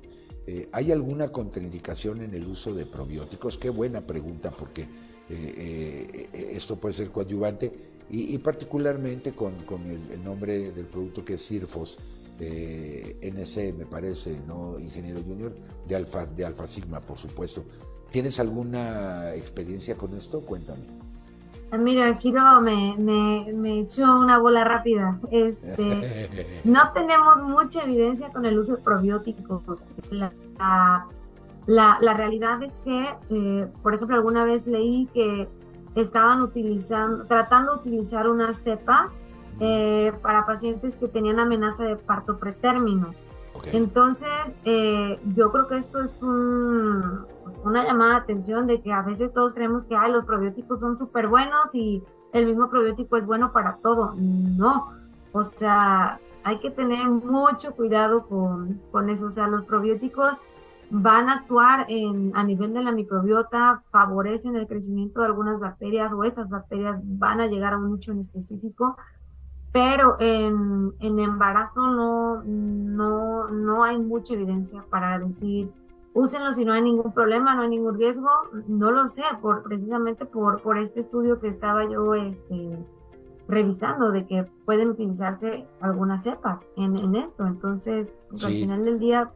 Eh, 0.45 0.67
¿Hay 0.71 0.91
alguna 0.91 1.29
contraindicación 1.29 2.21
en 2.21 2.33
el 2.33 2.45
uso 2.47 2.73
de 2.73 2.85
probióticos? 2.85 3.57
Qué 3.57 3.69
buena 3.69 4.05
pregunta, 4.05 4.51
porque 4.51 4.87
eh, 5.29 6.27
esto 6.33 6.75
puede 6.77 6.93
ser 6.93 7.11
coadyuvante 7.11 7.71
y, 8.09 8.35
particularmente 8.39 9.33
con, 9.33 9.53
el, 10.11 10.23
nombre 10.23 10.71
del 10.71 10.87
producto 10.87 11.23
que 11.23 11.35
es 11.35 11.45
Cirfos, 11.45 11.99
NC, 12.39 13.75
me 13.77 13.85
parece, 13.85 14.39
¿no, 14.47 14.79
ingeniero 14.79 15.21
junior? 15.21 15.53
De 15.87 15.95
Alfa, 15.95 16.25
de 16.25 16.45
Alfa 16.45 16.67
Sigma, 16.67 17.01
por 17.01 17.17
supuesto. 17.17 17.63
¿Tienes 18.09 18.39
alguna 18.39 19.35
experiencia 19.35 19.95
con 19.95 20.15
esto? 20.15 20.41
Cuéntame. 20.41 20.98
Mira, 21.77 22.15
Giro 22.15 22.61
me, 22.61 22.95
me, 22.97 23.79
echó 23.79 24.03
una 24.19 24.39
bola 24.39 24.63
rápida. 24.63 25.19
Este, 25.31 26.61
no 26.63 26.91
tenemos 26.93 27.43
mucha 27.43 27.83
evidencia 27.83 28.29
con 28.29 28.45
el 28.45 28.57
uso 28.57 28.77
de 28.77 28.83
probióticos. 28.83 29.61
La, 31.67 31.97
la, 32.01 32.13
realidad 32.15 32.63
es 32.63 32.79
que, 32.83 33.15
eh, 33.29 33.67
por 33.83 33.93
ejemplo, 33.93 34.15
alguna 34.15 34.43
vez 34.43 34.65
leí 34.65 35.07
que 35.13 35.47
estaban 35.95 36.41
utilizando, 36.41 37.25
tratando 37.25 37.75
de 37.75 37.79
utilizar 37.81 38.27
una 38.27 38.53
cepa 38.53 39.11
eh, 39.59 40.11
para 40.21 40.45
pacientes 40.45 40.97
que 40.97 41.07
tenían 41.07 41.39
amenaza 41.39 41.83
de 41.83 41.95
parto 41.95 42.39
pretérmino. 42.39 43.13
Entonces, 43.73 44.29
eh, 44.63 45.19
yo 45.35 45.51
creo 45.51 45.67
que 45.67 45.77
esto 45.77 46.01
es 46.01 46.21
un, 46.21 47.25
una 47.63 47.83
llamada 47.83 48.11
de 48.11 48.19
atención 48.21 48.67
de 48.67 48.81
que 48.81 48.91
a 48.91 49.01
veces 49.01 49.33
todos 49.33 49.53
creemos 49.53 49.83
que 49.83 49.95
los 50.09 50.25
probióticos 50.25 50.79
son 50.79 50.97
súper 50.97 51.27
buenos 51.27 51.73
y 51.73 52.03
el 52.33 52.45
mismo 52.45 52.69
probiótico 52.69 53.17
es 53.17 53.25
bueno 53.25 53.51
para 53.51 53.77
todo. 53.77 54.13
No, 54.15 54.93
o 55.31 55.43
sea, 55.43 56.19
hay 56.43 56.59
que 56.59 56.71
tener 56.71 57.07
mucho 57.09 57.73
cuidado 57.73 58.27
con, 58.27 58.81
con 58.91 59.09
eso. 59.09 59.27
O 59.27 59.31
sea, 59.31 59.47
los 59.47 59.65
probióticos 59.65 60.37
van 60.91 61.29
a 61.29 61.33
actuar 61.33 61.85
en, 61.89 62.31
a 62.35 62.43
nivel 62.43 62.73
de 62.73 62.83
la 62.83 62.91
microbiota, 62.91 63.83
favorecen 63.91 64.55
el 64.55 64.67
crecimiento 64.67 65.21
de 65.21 65.27
algunas 65.27 65.59
bacterias 65.59 66.11
o 66.13 66.23
esas 66.23 66.49
bacterias 66.49 66.99
van 67.03 67.41
a 67.41 67.47
llegar 67.47 67.73
a 67.73 67.77
un 67.77 67.93
nicho 67.93 68.11
en 68.11 68.19
específico 68.19 68.97
pero 69.71 70.17
en, 70.19 70.93
en 70.99 71.19
embarazo 71.19 71.81
no, 71.81 72.43
no, 72.43 73.49
no 73.49 73.83
hay 73.83 73.99
mucha 73.99 74.33
evidencia 74.33 74.83
para 74.89 75.19
decir 75.19 75.69
úsenlo 76.13 76.53
si 76.53 76.65
no 76.65 76.73
hay 76.73 76.81
ningún 76.81 77.13
problema, 77.13 77.55
no 77.55 77.63
hay 77.63 77.69
ningún 77.69 77.97
riesgo, 77.97 78.29
no 78.67 78.91
lo 78.91 79.07
sé, 79.07 79.23
por, 79.41 79.63
precisamente 79.63 80.25
por, 80.25 80.61
por 80.61 80.77
este 80.77 80.99
estudio 80.99 81.39
que 81.39 81.47
estaba 81.47 81.89
yo 81.89 82.15
este, 82.15 82.77
revisando 83.47 84.11
de 84.11 84.25
que 84.25 84.45
pueden 84.65 84.89
utilizarse 84.89 85.65
alguna 85.81 86.17
cepa 86.17 86.61
en, 86.75 86.97
en 86.97 87.15
esto, 87.15 87.45
entonces 87.45 88.15
pues, 88.29 88.45
al 88.45 88.53
final 88.53 88.83
del 88.83 88.99
día 88.99 89.31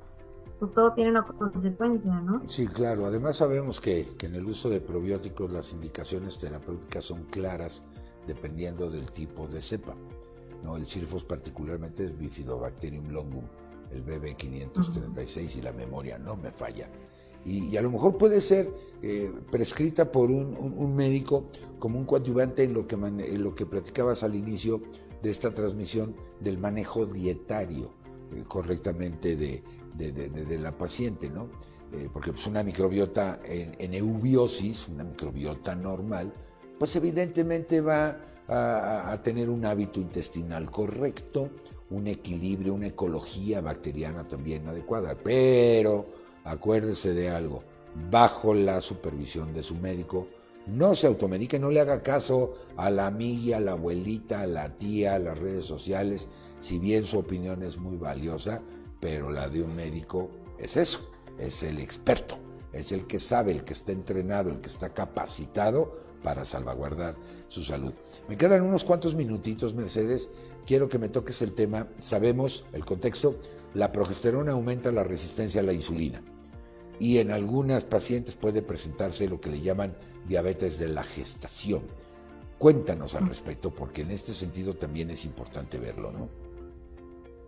pues, 0.60 0.74
todo 0.74 0.94
tiene 0.94 1.12
una 1.12 1.24
consecuencia, 1.24 2.14
¿no? 2.22 2.42
Sí, 2.48 2.68
claro, 2.68 3.06
además 3.06 3.38
sabemos 3.38 3.82
que, 3.82 4.08
que 4.18 4.28
en 4.28 4.36
el 4.36 4.46
uso 4.46 4.70
de 4.70 4.82
probióticos 4.82 5.52
las 5.52 5.74
indicaciones 5.74 6.40
terapéuticas 6.40 7.06
son 7.06 7.24
claras 7.26 7.84
dependiendo 8.28 8.90
del 8.90 9.12
tipo 9.12 9.48
de 9.48 9.62
cepa. 9.62 9.96
¿no? 10.64 10.78
El 10.78 10.86
CIRFOS 10.86 11.26
particularmente 11.26 12.06
es 12.06 12.18
Bifidobacterium 12.18 13.10
longum, 13.10 13.44
el 13.94 14.06
BB536 14.06 15.58
y 15.58 15.62
la 15.62 15.74
memoria 15.74 16.18
no 16.18 16.36
me 16.36 16.52
falla. 16.52 16.90
Y, 17.46 17.76
a 17.76 17.82
lo 17.82 17.92
mejor 17.92 18.18
puede 18.18 18.40
ser 18.40 18.74
eh, 19.02 19.32
prescrita 19.52 20.12
por 20.12 20.32
un, 20.32 20.96
médico 20.96 21.50
como 21.78 22.00
un 22.00 22.06
coadyuvante 22.06 22.64
en 22.64 22.74
lo, 22.74 22.88
que 22.88 22.96
en 22.96 23.44
lo 23.44 23.54
que 23.54 23.66
platicabas 23.66 24.24
al 24.24 24.36
inicio 24.36 24.82
de 25.22 25.30
esta 25.30 25.54
transmisión 25.54 26.16
del 26.40 26.58
manejo 26.58 27.06
dietario 27.06 27.94
eh, 28.34 28.44
correctamente 28.48 29.36
de, 29.36 29.62
de, 29.94 30.58
la 30.60 30.78
paciente, 30.78 31.30
¿no? 31.30 31.50
Eh, 31.92 32.10
porque 32.12 32.32
pues 32.32 32.48
una 32.48 32.64
microbiota 32.64 33.42
en, 33.44 33.76
en 33.78 33.94
eubiosis, 33.94 34.88
una 34.88 35.04
microbiota 35.04 35.76
normal, 35.76 36.34
pues 36.80 36.96
evidentemente 36.96 37.82
va 37.82 38.20
a, 38.48 39.20
tener 39.24 39.50
un 39.50 39.66
hábito 39.66 40.00
intestinal 40.00 40.70
correcto, 40.70 41.50
un 41.94 42.08
equilibrio, 42.08 42.74
una 42.74 42.88
ecología 42.88 43.62
bacteriana 43.62 44.28
también 44.28 44.68
adecuada. 44.68 45.16
Pero 45.16 46.08
acuérdese 46.44 47.14
de 47.14 47.30
algo, 47.30 47.64
bajo 48.10 48.54
la 48.54 48.82
supervisión 48.82 49.54
de 49.54 49.64
su 49.64 49.76
médico, 49.76 50.28
no 50.66 50.96
se 50.96 51.08
automedique, 51.08 51.60
no 51.60 51.70
le 51.70 51.82
haga 51.82 52.04
caso 52.04 52.54
a 52.78 52.90
la 52.90 53.06
amiga, 53.06 53.58
a 53.58 53.60
la 53.60 53.74
abuelita, 53.74 54.42
a 54.42 54.48
la 54.48 54.78
tía, 54.78 55.16
a 55.16 55.20
las 55.20 55.38
redes 55.38 55.66
sociales, 55.66 56.30
si 56.62 56.80
bien 56.80 57.06
su 57.06 57.20
opinión 57.20 57.64
es 57.64 57.78
muy 57.78 57.98
valiosa, 57.98 58.62
pero 59.00 59.30
la 59.30 59.50
de 59.50 59.62
un 59.62 59.76
médico 59.76 60.30
es 60.58 60.78
eso, 60.78 61.12
es 61.38 61.64
el 61.64 61.80
experto, 61.80 62.38
es 62.72 62.92
el 62.92 63.06
que 63.06 63.20
sabe, 63.20 63.52
el 63.52 63.66
que 63.66 63.74
está 63.74 63.92
entrenado, 63.92 64.50
el 64.50 64.62
que 64.62 64.70
está 64.70 64.94
capacitado 64.94 65.98
para 66.24 66.46
salvaguardar 66.46 67.16
su 67.50 67.64
salud. 67.64 67.94
Me 68.30 68.38
quedan 68.38 68.64
unos 68.64 68.86
cuantos 68.86 69.14
minutitos, 69.14 69.76
Mercedes. 69.76 70.30
Quiero 70.66 70.90
que 70.90 71.00
me 71.00 71.10
toques 71.10 71.42
el 71.42 71.54
tema. 71.54 71.88
Sabemos 72.00 72.66
el 72.74 72.86
contexto. 72.86 73.36
La 73.74 73.92
progesterona 73.92 74.54
aumenta 74.54 74.92
la 74.92 75.04
resistencia 75.04 75.62
a 75.62 75.64
la 75.64 75.74
insulina 75.74 76.22
y 77.00 77.18
en 77.18 77.32
algunas 77.32 77.86
pacientes 77.86 78.36
puede 78.36 78.62
presentarse 78.62 79.28
lo 79.28 79.42
que 79.42 79.50
le 79.50 79.62
llaman 79.62 79.94
diabetes 80.28 80.80
de 80.80 80.88
la 80.88 81.04
gestación. 81.04 81.82
Cuéntanos 82.58 83.16
al 83.16 83.28
respecto, 83.28 83.72
porque 83.72 84.04
en 84.04 84.12
este 84.12 84.32
sentido 84.32 84.76
también 84.76 85.10
es 85.10 85.26
importante 85.26 85.80
verlo, 85.80 86.12
¿no? 86.12 86.30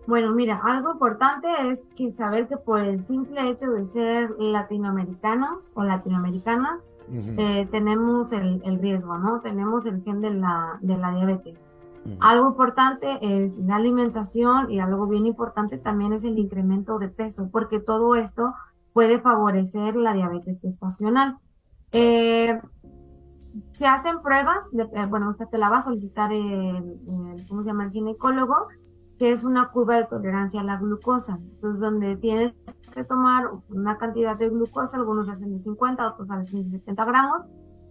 Bueno, 0.07 0.33
mira, 0.33 0.61
algo 0.63 0.91
importante 0.91 1.47
es 1.71 1.83
que 1.95 2.11
saber 2.11 2.47
que 2.47 2.57
por 2.57 2.81
el 2.81 3.01
simple 3.03 3.49
hecho 3.49 3.71
de 3.71 3.85
ser 3.85 4.29
latinoamericanos 4.37 5.59
o 5.73 5.83
latinoamericanas, 5.83 6.79
eh, 7.11 7.67
tenemos 7.71 8.31
el, 8.33 8.79
riesgo, 8.81 9.17
¿no? 9.17 9.39
Tenemos 9.39 9.85
el 9.85 10.03
gen 10.03 10.21
de 10.21 10.31
la, 10.31 10.77
de 10.81 10.97
la 10.97 11.11
diabetes. 11.11 11.57
Algo 12.19 12.49
importante 12.49 13.17
es 13.21 13.55
la 13.57 13.77
alimentación 13.77 14.69
y 14.69 14.79
algo 14.79 15.07
bien 15.07 15.25
importante 15.25 15.77
también 15.77 16.13
es 16.13 16.23
el 16.23 16.37
incremento 16.37 16.99
de 16.99 17.09
peso, 17.09 17.49
porque 17.51 17.79
todo 17.79 18.15
esto 18.15 18.53
puede 18.93 19.19
favorecer 19.19 19.95
la 19.95 20.13
diabetes 20.13 20.63
estacional. 20.63 21.37
Eh, 21.91 22.59
se 23.73 23.87
hacen 23.87 24.21
pruebas, 24.21 24.69
eh, 24.73 25.05
bueno, 25.07 25.31
usted 25.31 25.47
te 25.47 25.57
la 25.57 25.69
va 25.69 25.77
a 25.77 25.81
solicitar 25.81 26.31
el, 26.31 26.97
¿cómo 27.47 27.61
se 27.63 27.67
llama? 27.67 27.85
El 27.85 27.91
ginecólogo, 27.91 28.67
que 29.17 29.31
es 29.31 29.43
una 29.43 29.69
curva 29.69 29.95
de 29.95 30.05
tolerancia 30.05 30.61
a 30.61 30.63
la 30.63 30.77
glucosa, 30.77 31.39
entonces 31.41 31.79
donde 31.79 32.17
tienes 32.17 32.53
que 32.93 33.03
tomar 33.03 33.49
una 33.69 33.97
cantidad 33.97 34.37
de 34.37 34.49
glucosa, 34.49 34.97
algunos 34.97 35.29
hacen 35.29 35.51
de 35.51 35.59
50, 35.59 36.07
otros 36.07 36.29
hacen 36.31 36.63
de 36.63 36.69
70 36.69 37.05
gramos, 37.05 37.41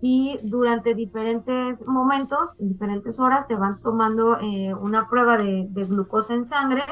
y 0.07 0.38
durante 0.43 0.95
diferentes 0.95 1.83
momentos, 1.87 2.55
en 2.59 2.69
diferentes 2.69 3.19
horas, 3.19 3.49
te 3.49 3.57
van 3.57 3.81
tomando 3.81 4.38
eh, 4.38 4.75
una 4.75 5.09
prueba 5.09 5.38
de, 5.38 5.67
glucosa 5.73 6.35
en 6.35 6.47
sangre 6.47 6.83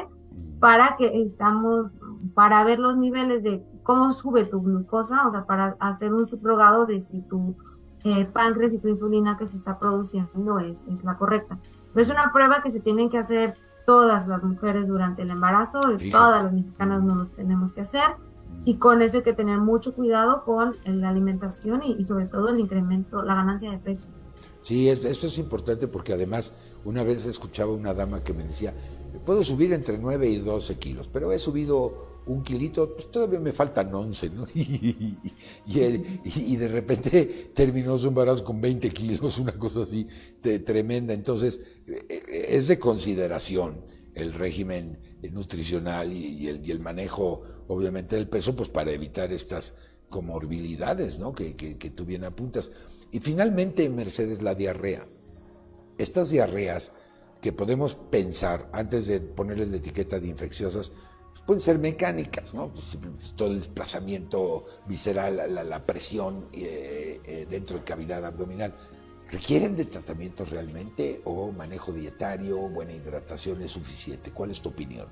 para 0.61 0.97
que 0.97 1.21
estamos, 1.21 1.93
para 2.33 2.65
ver 2.65 2.79
los 2.79 2.97
niveles 2.97 3.43
de 3.43 3.63
cómo 3.83 4.15
sube 4.15 4.47
tu 4.47 4.63
glucosa, 4.63 5.29
o 5.29 5.31
sea, 5.31 5.45
para 5.45 5.77
hacer 5.79 6.15
un 6.15 6.27
subrogado 6.27 6.87
de 6.87 7.03
si 7.03 7.21
tu 7.21 7.55
eh, 8.05 8.25
páncreas 8.25 8.73
y 8.73 8.79
tu 8.79 8.89
insulina 8.89 9.37
que 9.37 9.47
se 9.47 9.59
está 9.59 9.79
produciendo 9.79 10.59
es, 10.61 10.83
es 10.89 11.05
la 11.05 11.19
correcta. 11.19 11.59
Pero 11.93 12.03
es 12.03 12.09
una 12.09 12.33
prueba 12.33 12.63
que 12.63 12.71
se 12.71 12.81
tienen 12.81 13.11
que 13.11 13.19
hacer 13.19 13.59
todas 13.85 14.27
las 14.27 14.43
mujeres 14.43 14.89
durante 14.89 15.21
el 15.21 15.29
embarazo, 15.29 15.83
todas 16.11 16.45
las 16.45 16.53
mexicanas 16.55 17.03
no 17.03 17.15
lo 17.17 17.27
tenemos 17.27 17.75
que 17.75 17.83
hacer. 17.83 18.17
Y 18.65 18.77
con 18.77 19.03
eso 19.03 19.19
hay 19.19 19.23
que 19.23 19.33
tener 19.33 19.59
mucho 19.59 19.95
cuidado 19.95 20.45
con 20.45 20.77
la 20.85 21.09
alimentación 21.09 21.83
y, 21.83 22.03
sobre 22.05 22.27
todo 22.27 22.49
el 22.49 22.61
incremento, 22.61 23.23
la 23.23 23.35
ganancia 23.35 23.71
de 23.71 23.79
peso. 23.79 24.07
Sí, 24.61 24.89
esto 24.89 25.27
es 25.27 25.39
importante 25.39 25.89
porque 25.89 26.13
además 26.13 26.53
una 26.85 27.03
vez 27.03 27.27
escuchaba 27.27 27.73
una 27.73 27.95
dama 27.95 28.23
que 28.23 28.33
me 28.33 28.45
decía, 28.45 28.73
puedo 29.25 29.43
subir 29.43 29.73
entre 29.73 29.99
9 29.99 30.29
y 30.29 30.39
12 30.39 30.79
kilos, 30.79 31.09
pero 31.09 31.33
he 31.33 31.39
subido 31.41 32.13
un 32.27 32.43
kilito, 32.43 32.95
pues 32.95 33.11
todavía 33.11 33.41
me 33.41 33.53
faltan 33.53 33.93
11, 33.93 34.31
¿no? 34.31 34.47
Y, 34.55 36.57
de 36.57 36.69
repente 36.69 37.51
terminó 37.55 37.99
su 37.99 38.09
embarazo 38.09 38.45
con 38.45 38.61
20 38.61 38.91
kilos, 38.91 39.39
una 39.39 39.59
cosa 39.59 39.83
así 39.83 40.07
tremenda. 40.65 41.13
Entonces, 41.13 41.61
e, 41.87 42.07
e, 42.09 42.57
es 42.57 42.69
de 42.69 42.79
consideración 42.79 43.85
el 44.15 44.33
régimen 44.33 44.99
nutricional 45.31 46.13
y, 46.13 46.49
el, 46.49 46.81
manejo, 46.81 47.43
obviamente, 47.69 48.17
del 48.17 48.29
peso, 48.29 48.55
pues 48.55 48.69
para 48.69 48.93
evitar 48.93 49.33
estas 49.33 49.75
comorbilidades, 50.09 51.19
¿no? 51.19 51.33
Que, 51.33 51.57
que, 51.57 51.79
que 51.79 51.91
tú 51.91 52.05
bien 52.05 52.25
apuntas. 52.25 52.71
Y 53.11 53.21
finalmente, 53.21 53.89
Mercedes, 53.91 54.43
la 54.43 54.55
diarrea. 54.55 55.07
Estas 55.99 56.31
diarreas 56.31 56.93
que 57.41 57.53
podemos 57.53 57.95
pensar, 57.95 58.69
antes 58.73 59.07
de 59.07 59.21
ponerles 59.21 59.69
la 59.69 59.77
etiqueta 59.77 60.21
de 60.21 60.29
infecciosas, 60.29 60.93
pueden 61.47 61.61
ser 61.61 61.79
mecánicas, 61.79 62.55
¿no? 62.55 62.73
Pues, 62.73 62.97
pues, 63.01 63.35
todo 63.35 63.51
el 63.51 63.59
desplazamiento 63.59 64.65
visceral, 64.87 65.55
la, 65.55 65.85
presión 65.85 66.49
eh, 66.53 67.21
eh, 67.25 67.47
dentro 67.51 67.79
de 67.79 67.85
cavidad 67.85 68.25
abdominal. 68.25 68.75
¿Requieren 69.31 69.75
de 69.75 69.87
tratamiento 69.87 70.45
realmente 70.45 71.23
o 71.25 71.51
manejo 71.53 71.93
dietario, 71.93 72.59
buena 72.69 72.93
hidratación 72.93 73.63
es 73.63 73.71
suficiente? 73.71 74.31
¿Cuál 74.31 74.51
es 74.51 74.61
tu 74.61 74.69
opinión? 74.69 75.09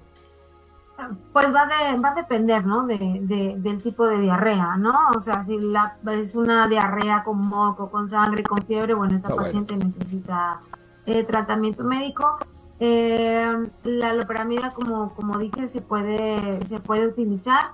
Pues 1.33 1.47
va, 1.55 1.69
va 2.03 2.09
a 2.11 2.15
depender, 2.15 2.67
¿no? 2.67 2.87
De, 2.87 3.57
del 3.59 3.83
tipo 3.83 4.07
de 4.07 4.21
diarrea, 4.21 4.77
¿no? 4.77 4.95
O 5.17 5.21
sea, 5.21 5.43
si 5.43 5.59
la, 5.59 5.97
es 6.11 6.35
una 6.35 6.69
diarrea 6.69 7.23
con 7.25 7.39
moco, 7.49 7.91
con 7.91 8.09
sangre, 8.09 8.43
con 8.43 8.63
fiebre, 8.63 8.95
bueno, 8.95 9.17
esta 9.17 9.35
paciente 9.35 9.77
necesita 9.77 10.61
eh, 11.07 11.25
tratamiento 11.25 11.85
médico. 11.85 12.39
Eh, 12.79 13.69
la 13.85 14.15
loperamida, 14.15 14.71
como, 14.71 15.15
como 15.15 15.39
dije, 15.39 15.69
se 15.69 15.83
puede, 15.83 16.67
se 16.67 16.79
puede 16.79 17.07
utilizar, 17.07 17.73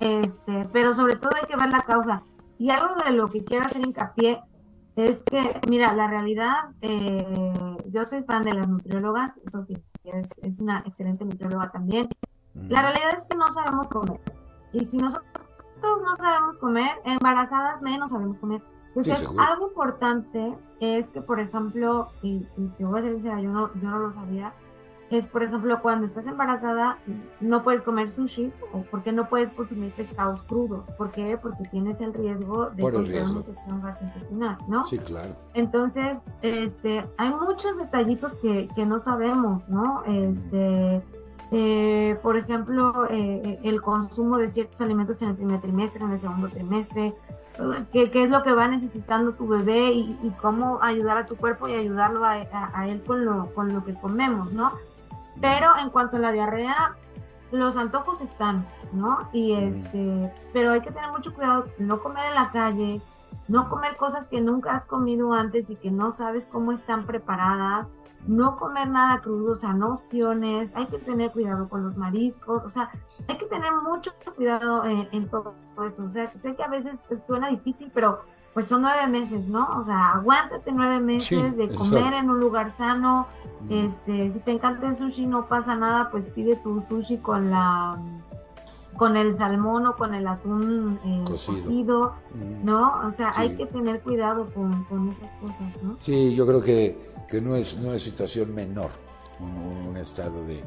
este, 0.00 0.68
pero 0.72 0.94
sobre 0.94 1.16
todo 1.16 1.30
hay 1.40 1.46
que 1.46 1.56
ver 1.56 1.70
la 1.70 1.80
causa. 1.80 2.22
Y 2.58 2.70
algo 2.70 2.94
de 3.04 3.12
lo 3.12 3.28
que 3.28 3.44
quiero 3.44 3.66
hacer 3.66 3.86
hincapié 3.86 4.40
es 4.96 5.22
que, 5.22 5.60
mira, 5.68 5.92
la 5.92 6.08
realidad, 6.08 6.70
eh, 6.80 7.76
yo 7.90 8.06
soy 8.06 8.22
fan 8.22 8.42
de 8.42 8.54
las 8.54 8.66
nutriólogas, 8.66 9.32
Sofía 9.50 9.78
es, 10.04 10.30
es 10.42 10.60
una 10.60 10.82
excelente 10.86 11.24
nutrióloga 11.24 11.70
también. 11.70 12.08
La 12.68 12.82
realidad 12.82 13.18
es 13.18 13.24
que 13.24 13.36
no 13.36 13.46
sabemos 13.52 13.88
comer. 13.88 14.20
Y 14.72 14.84
si 14.84 14.96
nosotros 14.96 15.26
no 15.82 16.16
sabemos 16.16 16.56
comer, 16.58 16.90
embarazadas 17.04 17.80
menos 17.82 18.10
sabemos 18.10 18.38
comer. 18.38 18.62
Entonces, 18.88 19.28
algo 19.38 19.68
importante 19.68 20.56
es 20.80 21.10
que, 21.10 21.20
por 21.20 21.38
ejemplo, 21.38 22.08
y, 22.22 22.46
te 22.78 22.84
voy 22.84 23.00
a 23.00 23.02
decir 23.02 23.30
yo 23.30 23.50
no, 23.50 23.74
yo 23.74 23.90
no 23.90 23.98
lo 23.98 24.12
sabía, 24.14 24.54
es, 25.10 25.26
por 25.26 25.42
ejemplo, 25.44 25.80
cuando 25.82 26.06
estás 26.06 26.26
embarazada, 26.26 26.98
no 27.40 27.62
puedes 27.62 27.80
comer 27.82 28.08
sushi 28.08 28.52
o 28.72 28.82
porque 28.90 29.12
no 29.12 29.28
puedes 29.28 29.50
consumir 29.50 29.92
pescados 29.92 30.42
crudos. 30.42 30.84
¿Por 30.98 31.12
qué? 31.12 31.38
Porque 31.40 31.62
tienes 31.70 32.00
el 32.00 32.12
riesgo 32.12 32.70
de 32.70 32.82
una 32.82 32.98
infección 32.98 33.82
gastrointestinal, 33.82 34.58
¿no? 34.66 34.84
Sí, 34.84 34.98
claro. 34.98 35.36
Entonces, 35.54 36.20
este, 36.42 37.06
hay 37.18 37.30
muchos 37.30 37.78
detallitos 37.78 38.32
que, 38.42 38.68
que 38.74 38.84
no 38.84 38.98
sabemos, 38.98 39.62
¿no? 39.68 40.02
Este, 40.06 41.02
eh, 41.52 42.18
por 42.22 42.36
ejemplo, 42.36 43.06
eh, 43.08 43.60
el 43.62 43.80
consumo 43.80 44.36
de 44.36 44.48
ciertos 44.48 44.80
alimentos 44.80 45.22
en 45.22 45.28
el 45.28 45.36
primer 45.36 45.60
trimestre, 45.60 46.04
en 46.04 46.12
el 46.12 46.20
segundo 46.20 46.48
trimestre, 46.48 47.14
qué, 47.92 48.10
qué, 48.10 48.24
es 48.24 48.30
lo 48.30 48.42
que 48.42 48.52
va 48.52 48.68
necesitando 48.68 49.32
tu 49.32 49.46
bebé 49.46 49.90
y, 49.92 50.34
cómo 50.42 50.80
ayudar 50.82 51.18
a 51.18 51.26
tu 51.26 51.36
cuerpo 51.36 51.68
y 51.68 51.74
ayudarlo 51.74 52.24
a, 52.24 52.34
a, 52.74 52.88
él 52.88 53.02
con 53.06 53.24
lo, 53.24 53.54
con 53.54 53.72
lo 53.72 53.84
que 53.84 53.94
comemos, 53.94 54.52
¿no? 54.52 54.72
Pero 55.40 55.76
en 55.80 55.90
cuanto 55.90 56.16
a 56.16 56.20
la 56.20 56.32
diarrea, 56.32 56.96
los 57.52 57.76
antojos 57.76 58.20
están, 58.20 58.66
¿no? 58.92 59.28
Y 59.32 59.52
este, 59.52 60.32
pero 60.52 60.72
hay 60.72 60.80
que 60.80 60.90
tener 60.90 61.10
mucho 61.12 61.32
cuidado, 61.32 61.66
no 61.78 62.00
comer 62.00 62.26
en 62.28 62.34
la 62.34 62.50
calle, 62.50 63.00
no 63.48 63.68
comer 63.68 63.96
cosas 63.96 64.26
que 64.26 64.40
nunca 64.40 64.74
has 64.74 64.84
comido 64.84 65.32
antes 65.32 65.70
y 65.70 65.76
que 65.76 65.90
no 65.90 66.12
sabes 66.12 66.46
cómo 66.46 66.72
están 66.72 67.06
preparadas, 67.06 67.86
no 68.26 68.56
comer 68.56 68.88
nada 68.88 69.20
crudo, 69.20 69.52
o 69.52 69.56
sea, 69.56 69.72
no 69.72 69.94
opciones, 69.94 70.74
hay 70.74 70.86
que 70.86 70.98
tener 70.98 71.30
cuidado 71.30 71.68
con 71.68 71.84
los 71.84 71.96
mariscos, 71.96 72.64
o 72.64 72.70
sea, 72.70 72.90
hay 73.28 73.38
que 73.38 73.46
tener 73.46 73.72
mucho 73.72 74.12
cuidado 74.34 74.84
en, 74.84 75.28
todo 75.28 75.54
eso, 75.86 76.04
o 76.04 76.10
sea, 76.10 76.26
sé 76.26 76.54
que 76.54 76.62
a 76.62 76.68
veces 76.68 77.00
suena 77.26 77.48
difícil, 77.48 77.90
pero 77.94 78.20
pues 78.54 78.66
son 78.66 78.82
nueve 78.82 79.06
meses, 79.06 79.46
¿no? 79.48 79.68
O 79.78 79.84
sea, 79.84 80.12
aguántate 80.12 80.72
nueve 80.72 80.98
meses 80.98 81.56
de 81.56 81.68
comer 81.68 82.14
en 82.14 82.30
un 82.30 82.40
lugar 82.40 82.70
sano, 82.70 83.26
este, 83.68 84.30
si 84.30 84.40
te 84.40 84.52
encanta 84.52 84.88
el 84.88 84.96
sushi 84.96 85.26
no 85.26 85.46
pasa 85.46 85.74
nada, 85.74 86.10
pues 86.10 86.26
pide 86.28 86.56
tu 86.56 86.82
sushi 86.88 87.18
con 87.18 87.50
la 87.50 87.98
con 88.96 89.16
el 89.16 89.36
salmón 89.36 89.86
o 89.86 89.96
con 89.96 90.14
el 90.14 90.26
atún 90.26 90.98
eh, 91.04 91.24
cocido, 91.26 92.14
¿no? 92.64 93.06
O 93.06 93.12
sea, 93.12 93.32
hay 93.34 93.56
que 93.56 93.66
tener 93.66 94.00
cuidado 94.00 94.48
con, 94.54 95.08
esas 95.08 95.32
cosas, 95.40 95.82
¿no? 95.82 95.96
Sí, 95.98 96.34
yo 96.34 96.46
creo 96.46 96.62
que, 96.62 96.98
que 97.28 97.40
no, 97.40 97.54
es, 97.56 97.78
no 97.78 97.92
es 97.92 98.02
situación 98.02 98.54
menor 98.54 98.90
un, 99.40 99.96
estado 99.96 100.44
de, 100.44 100.62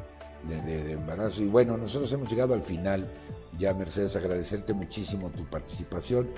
de, 0.48 0.92
embarazo. 0.92 1.44
Y 1.44 1.48
bueno, 1.48 1.78
nosotros 1.78 2.12
hemos 2.14 2.30
llegado 2.30 2.54
al 2.54 2.64
final, 2.64 3.08
ya 3.58 3.74
Mercedes, 3.74 4.16
agradecerte 4.16 4.74
muchísimo 4.74 5.30
tu 5.30 5.46
participación. 5.46 6.30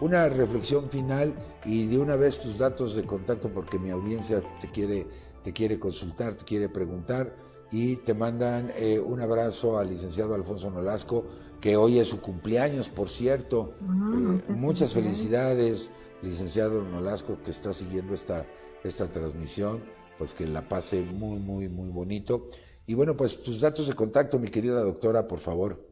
Una 0.00 0.28
reflexión 0.28 0.88
final 0.88 1.34
y 1.64 1.86
de 1.86 1.98
una 1.98 2.16
vez 2.16 2.38
tus 2.38 2.58
datos 2.58 2.94
de 2.94 3.04
contacto 3.04 3.50
porque 3.50 3.78
mi 3.78 3.90
audiencia 3.90 4.42
te 4.60 4.68
quiere, 4.70 5.06
te 5.44 5.52
quiere 5.52 5.78
consultar, 5.78 6.34
te 6.34 6.44
quiere 6.44 6.68
preguntar 6.68 7.34
y 7.72 7.96
te 7.96 8.14
mandan 8.14 8.70
eh, 8.76 8.98
un 8.98 9.20
abrazo 9.20 9.78
al 9.78 9.90
licenciado 9.90 10.34
Alfonso 10.34 10.70
Nolasco, 10.70 11.24
que 11.60 11.76
hoy 11.76 11.98
es 11.98 12.08
su 12.08 12.20
cumpleaños, 12.20 12.88
por 12.88 13.08
cierto. 13.08 13.74
Eh, 13.80 14.52
muchas 14.52 14.94
felicidades, 14.94 15.90
licenciado 16.22 16.82
Nolasco, 16.82 17.38
que 17.44 17.50
está 17.50 17.72
siguiendo 17.72 18.14
esta, 18.14 18.44
esta 18.82 19.06
transmisión, 19.06 19.80
pues 20.18 20.34
que 20.34 20.46
la 20.46 20.68
pase 20.68 21.02
muy, 21.02 21.38
muy, 21.38 21.68
muy 21.68 21.90
bonito. 21.90 22.48
Y 22.86 22.94
bueno, 22.94 23.16
pues 23.16 23.42
tus 23.42 23.60
datos 23.60 23.86
de 23.86 23.94
contacto, 23.94 24.38
mi 24.38 24.48
querida 24.48 24.82
doctora, 24.82 25.28
por 25.28 25.38
favor. 25.38 25.90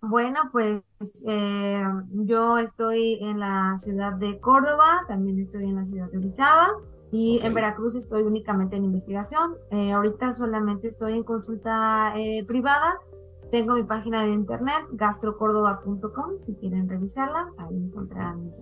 Bueno, 0.00 0.48
pues 0.52 0.80
eh, 1.26 1.84
yo 2.12 2.56
estoy 2.58 3.18
en 3.20 3.40
la 3.40 3.76
ciudad 3.78 4.12
de 4.12 4.38
Córdoba, 4.38 5.04
también 5.08 5.40
estoy 5.40 5.64
en 5.64 5.74
la 5.74 5.84
ciudad 5.84 6.08
de 6.10 6.18
Orizaba. 6.18 6.68
Y 7.10 7.40
en 7.42 7.54
Veracruz 7.54 7.94
estoy 7.94 8.22
únicamente 8.22 8.76
en 8.76 8.84
investigación. 8.84 9.56
Eh, 9.70 9.92
ahorita 9.92 10.34
solamente 10.34 10.88
estoy 10.88 11.14
en 11.14 11.24
consulta 11.24 12.12
eh, 12.16 12.44
privada. 12.46 12.98
Tengo 13.50 13.74
mi 13.74 13.82
página 13.82 14.24
de 14.24 14.32
internet, 14.32 14.84
gastrocórdoba.com, 14.92 16.42
si 16.44 16.54
quieren 16.56 16.86
revisarla, 16.86 17.50
ahí 17.56 17.76
encontrarán 17.76 18.52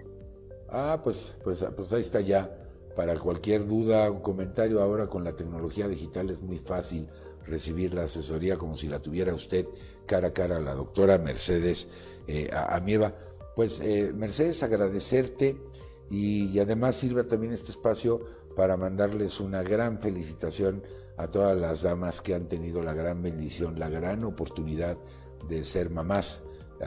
Ah, 0.68 1.00
pues, 1.02 1.36
pues, 1.42 1.64
pues 1.76 1.92
ahí 1.92 2.02
está 2.02 2.20
ya. 2.20 2.62
Para 2.94 3.14
cualquier 3.16 3.66
duda, 3.66 4.10
un 4.10 4.20
comentario, 4.20 4.80
ahora 4.80 5.06
con 5.06 5.22
la 5.24 5.32
tecnología 5.32 5.86
digital 5.86 6.30
es 6.30 6.40
muy 6.40 6.58
fácil 6.58 7.06
recibir 7.44 7.94
la 7.94 8.04
asesoría 8.04 8.56
como 8.56 8.74
si 8.76 8.88
la 8.88 8.98
tuviera 8.98 9.34
usted 9.34 9.66
cara 10.06 10.28
a 10.28 10.32
cara 10.32 10.56
a 10.56 10.60
la 10.60 10.74
doctora 10.74 11.18
Mercedes 11.18 11.88
eh, 12.26 12.48
Amieva. 12.52 13.12
Pues 13.54 13.80
eh, 13.80 14.12
Mercedes, 14.14 14.62
agradecerte 14.62 15.56
y, 16.10 16.58
además 16.58 16.96
sirva 16.96 17.24
también 17.24 17.52
este 17.52 17.70
espacio 17.70 18.20
para 18.54 18.76
mandarles 18.76 19.40
una 19.40 19.62
gran 19.62 20.00
felicitación 20.00 20.82
a 21.16 21.28
todas 21.28 21.56
las 21.58 21.82
damas 21.82 22.20
que 22.22 22.34
han 22.34 22.48
tenido 22.48 22.82
la 22.82 22.94
gran 22.94 23.22
bendición, 23.22 23.78
la 23.78 23.88
gran 23.88 24.24
oportunidad 24.24 24.96
de 25.48 25.64
ser 25.64 25.90
mamás. 25.90 26.42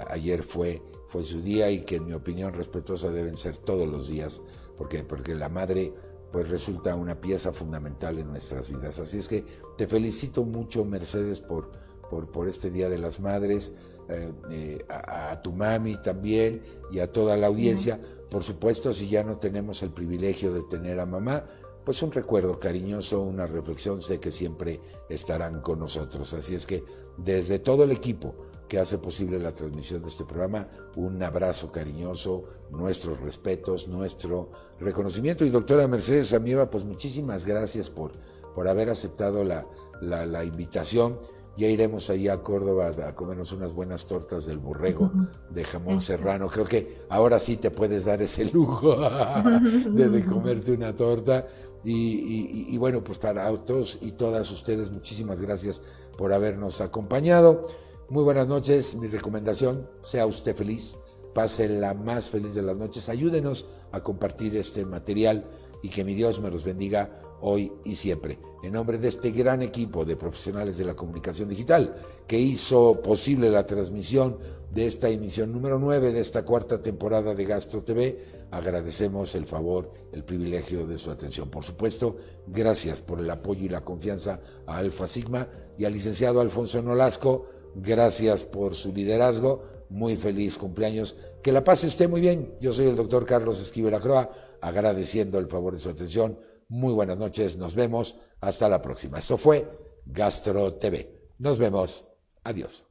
Ayer 0.09 0.43
fue, 0.43 0.81
fue 1.07 1.23
su 1.23 1.41
día 1.41 1.69
y 1.69 1.81
que 1.81 1.97
en 1.97 2.05
mi 2.05 2.13
opinión 2.13 2.53
respetuosa 2.53 3.09
deben 3.09 3.37
ser 3.37 3.57
todos 3.57 3.87
los 3.87 4.07
días, 4.07 4.41
porque, 4.77 5.03
porque 5.03 5.35
la 5.35 5.49
madre 5.49 5.93
pues 6.31 6.47
resulta 6.47 6.95
una 6.95 7.19
pieza 7.19 7.51
fundamental 7.51 8.19
en 8.19 8.27
nuestras 8.27 8.69
vidas. 8.69 8.99
Así 8.99 9.17
es 9.17 9.27
que 9.27 9.43
te 9.77 9.87
felicito 9.87 10.43
mucho, 10.43 10.85
Mercedes, 10.85 11.41
por, 11.41 11.71
por, 12.09 12.47
este 12.47 12.69
Día 12.69 12.89
de 12.89 12.97
las 12.97 13.19
Madres, 13.19 13.71
eh, 14.09 14.31
eh, 14.51 14.85
a, 14.89 15.41
tu 15.41 15.51
mami 15.51 16.01
también 16.01 16.61
y 16.91 16.99
a 16.99 17.11
toda 17.11 17.37
la 17.37 17.47
audiencia. 17.47 17.99
Por 18.29 18.43
supuesto, 18.43 18.93
si 18.93 19.09
ya 19.09 19.23
no 19.23 19.37
tenemos 19.37 19.81
el 19.83 19.91
privilegio 19.91 20.53
de 20.53 20.63
tener 20.63 20.99
a 20.99 21.05
mamá, 21.05 21.45
pues 21.83 22.03
un 22.03 22.11
recuerdo 22.11 22.59
cariñoso, 22.59 23.21
una 23.21 23.47
reflexión, 23.47 24.01
sé 24.01 24.19
que 24.19 24.31
siempre 24.31 24.79
estarán 25.09 25.61
con 25.61 25.79
nosotros. 25.79 26.33
Así 26.33 26.53
es 26.53 26.67
que 26.67 26.83
desde 27.17 27.57
todo 27.59 27.83
el 27.83 27.91
equipo 27.91 28.35
que 28.67 28.77
hace 28.77 28.99
posible 28.99 29.39
la 29.39 29.55
transmisión 29.55 30.01
de 30.03 30.09
este 30.09 30.23
programa, 30.23 30.67
un 30.95 31.21
abrazo 31.23 31.71
cariñoso, 31.71 32.43
nuestros 32.69 33.19
respetos, 33.21 33.87
nuestro 33.87 34.51
reconocimiento. 34.79 35.43
Y 35.43 35.49
doctora 35.49 35.87
Mercedes 35.87 36.33
Amieva, 36.33 36.69
pues 36.69 36.85
muchísimas 36.85 37.47
gracias 37.47 37.89
por, 37.89 38.11
por 38.53 38.67
haber 38.67 38.91
aceptado 38.91 39.43
la, 39.43 39.65
la, 40.01 40.27
la 40.27 40.45
invitación 40.45 41.19
ya 41.59 41.67
iremos 41.67 42.09
ahí 42.09 42.29
a 42.29 42.41
Córdoba 42.41 42.93
a 43.05 43.13
comernos 43.13 43.51
unas 43.51 43.73
buenas 43.73 44.05
tortas 44.05 44.45
del 44.45 44.59
borrego 44.59 45.11
de 45.49 45.65
jamón 45.65 45.99
serrano. 45.99 46.47
Creo 46.47 46.63
que 46.63 47.03
ahora 47.09 47.37
sí 47.37 47.57
te 47.57 47.69
puedes 47.69 48.05
dar 48.05 48.21
ese 48.21 48.45
lujo 48.45 48.95
de, 49.91 50.25
comerte 50.25 50.71
una 50.71 50.95
torta. 50.95 51.47
Y, 51.83 52.77
bueno, 52.77 53.03
pues 53.03 53.17
para 53.17 53.51
todos 53.57 53.99
y 54.01 54.13
todas 54.13 54.49
ustedes, 54.51 54.89
muchísimas 54.89 55.41
gracias 55.41 55.81
por 56.17 56.31
habernos 56.31 56.79
acompañado. 56.79 57.63
Muy 58.09 58.23
buenas 58.23 58.47
noches. 58.47 58.95
Mi 58.95 59.07
recomendación, 59.07 59.89
sea 60.01 60.25
usted 60.25 60.55
feliz, 60.55 60.95
pase 61.33 61.67
la 61.67 61.93
más 61.93 62.29
feliz 62.29 62.55
de 62.55 62.61
las 62.61 62.77
noches. 62.77 63.09
Ayúdenos 63.09 63.65
a 63.91 64.01
compartir 64.01 64.55
este 64.55 64.85
material 64.85 65.43
y 65.81 65.89
que 65.89 66.03
mi 66.03 66.13
Dios 66.13 66.39
me 66.39 66.49
los 66.49 66.63
bendiga 66.63 67.21
hoy 67.41 67.71
y 67.85 67.95
siempre. 67.95 68.39
En 68.63 68.73
nombre 68.73 68.97
de 68.97 69.07
este 69.07 69.31
gran 69.31 69.61
equipo 69.61 70.05
de 70.05 70.15
profesionales 70.15 70.77
de 70.77 70.85
la 70.85 70.95
comunicación 70.95 71.49
digital 71.49 71.95
que 72.27 72.37
hizo 72.37 73.01
posible 73.01 73.49
la 73.49 73.65
transmisión 73.65 74.37
de 74.71 74.85
esta 74.85 75.09
emisión 75.09 75.51
número 75.51 75.79
9 75.79 76.11
de 76.11 76.19
esta 76.19 76.45
cuarta 76.45 76.81
temporada 76.81 77.33
de 77.33 77.45
Gastro 77.45 77.83
TV, 77.83 78.19
agradecemos 78.51 79.33
el 79.35 79.45
favor, 79.45 79.91
el 80.11 80.23
privilegio 80.23 80.85
de 80.85 80.97
su 80.97 81.09
atención. 81.09 81.49
Por 81.49 81.63
supuesto, 81.63 82.17
gracias 82.47 83.01
por 83.01 83.19
el 83.19 83.29
apoyo 83.29 83.65
y 83.65 83.69
la 83.69 83.81
confianza 83.81 84.39
a 84.67 84.77
Alfa 84.77 85.07
Sigma 85.07 85.47
y 85.77 85.85
al 85.85 85.93
licenciado 85.93 86.41
Alfonso 86.41 86.81
Nolasco, 86.81 87.47
gracias 87.75 88.45
por 88.45 88.75
su 88.75 88.93
liderazgo, 88.93 89.63
muy 89.89 90.15
feliz 90.15 90.57
cumpleaños, 90.57 91.15
que 91.41 91.51
la 91.51 91.63
pase 91.63 91.87
usted 91.87 92.07
muy 92.07 92.21
bien. 92.21 92.53
Yo 92.61 92.71
soy 92.71 92.87
el 92.87 92.95
doctor 92.95 93.25
Carlos 93.25 93.59
Esquivel 93.59 93.93
Acroa, 93.93 94.29
agradeciendo 94.61 95.39
el 95.39 95.47
favor 95.47 95.73
de 95.73 95.79
su 95.79 95.89
atención 95.89 96.37
muy 96.69 96.93
buenas 96.93 97.17
noches, 97.17 97.57
nos 97.57 97.73
vemos, 97.73 98.15
hasta 98.41 98.69
la 98.69 98.81
próxima. 98.81 99.17
Esto 99.17 99.37
fue 99.37 99.67
Gastro 100.05 100.75
TV. 100.75 101.31
Nos 101.39 101.57
vemos, 101.57 102.05
adiós. 102.43 102.88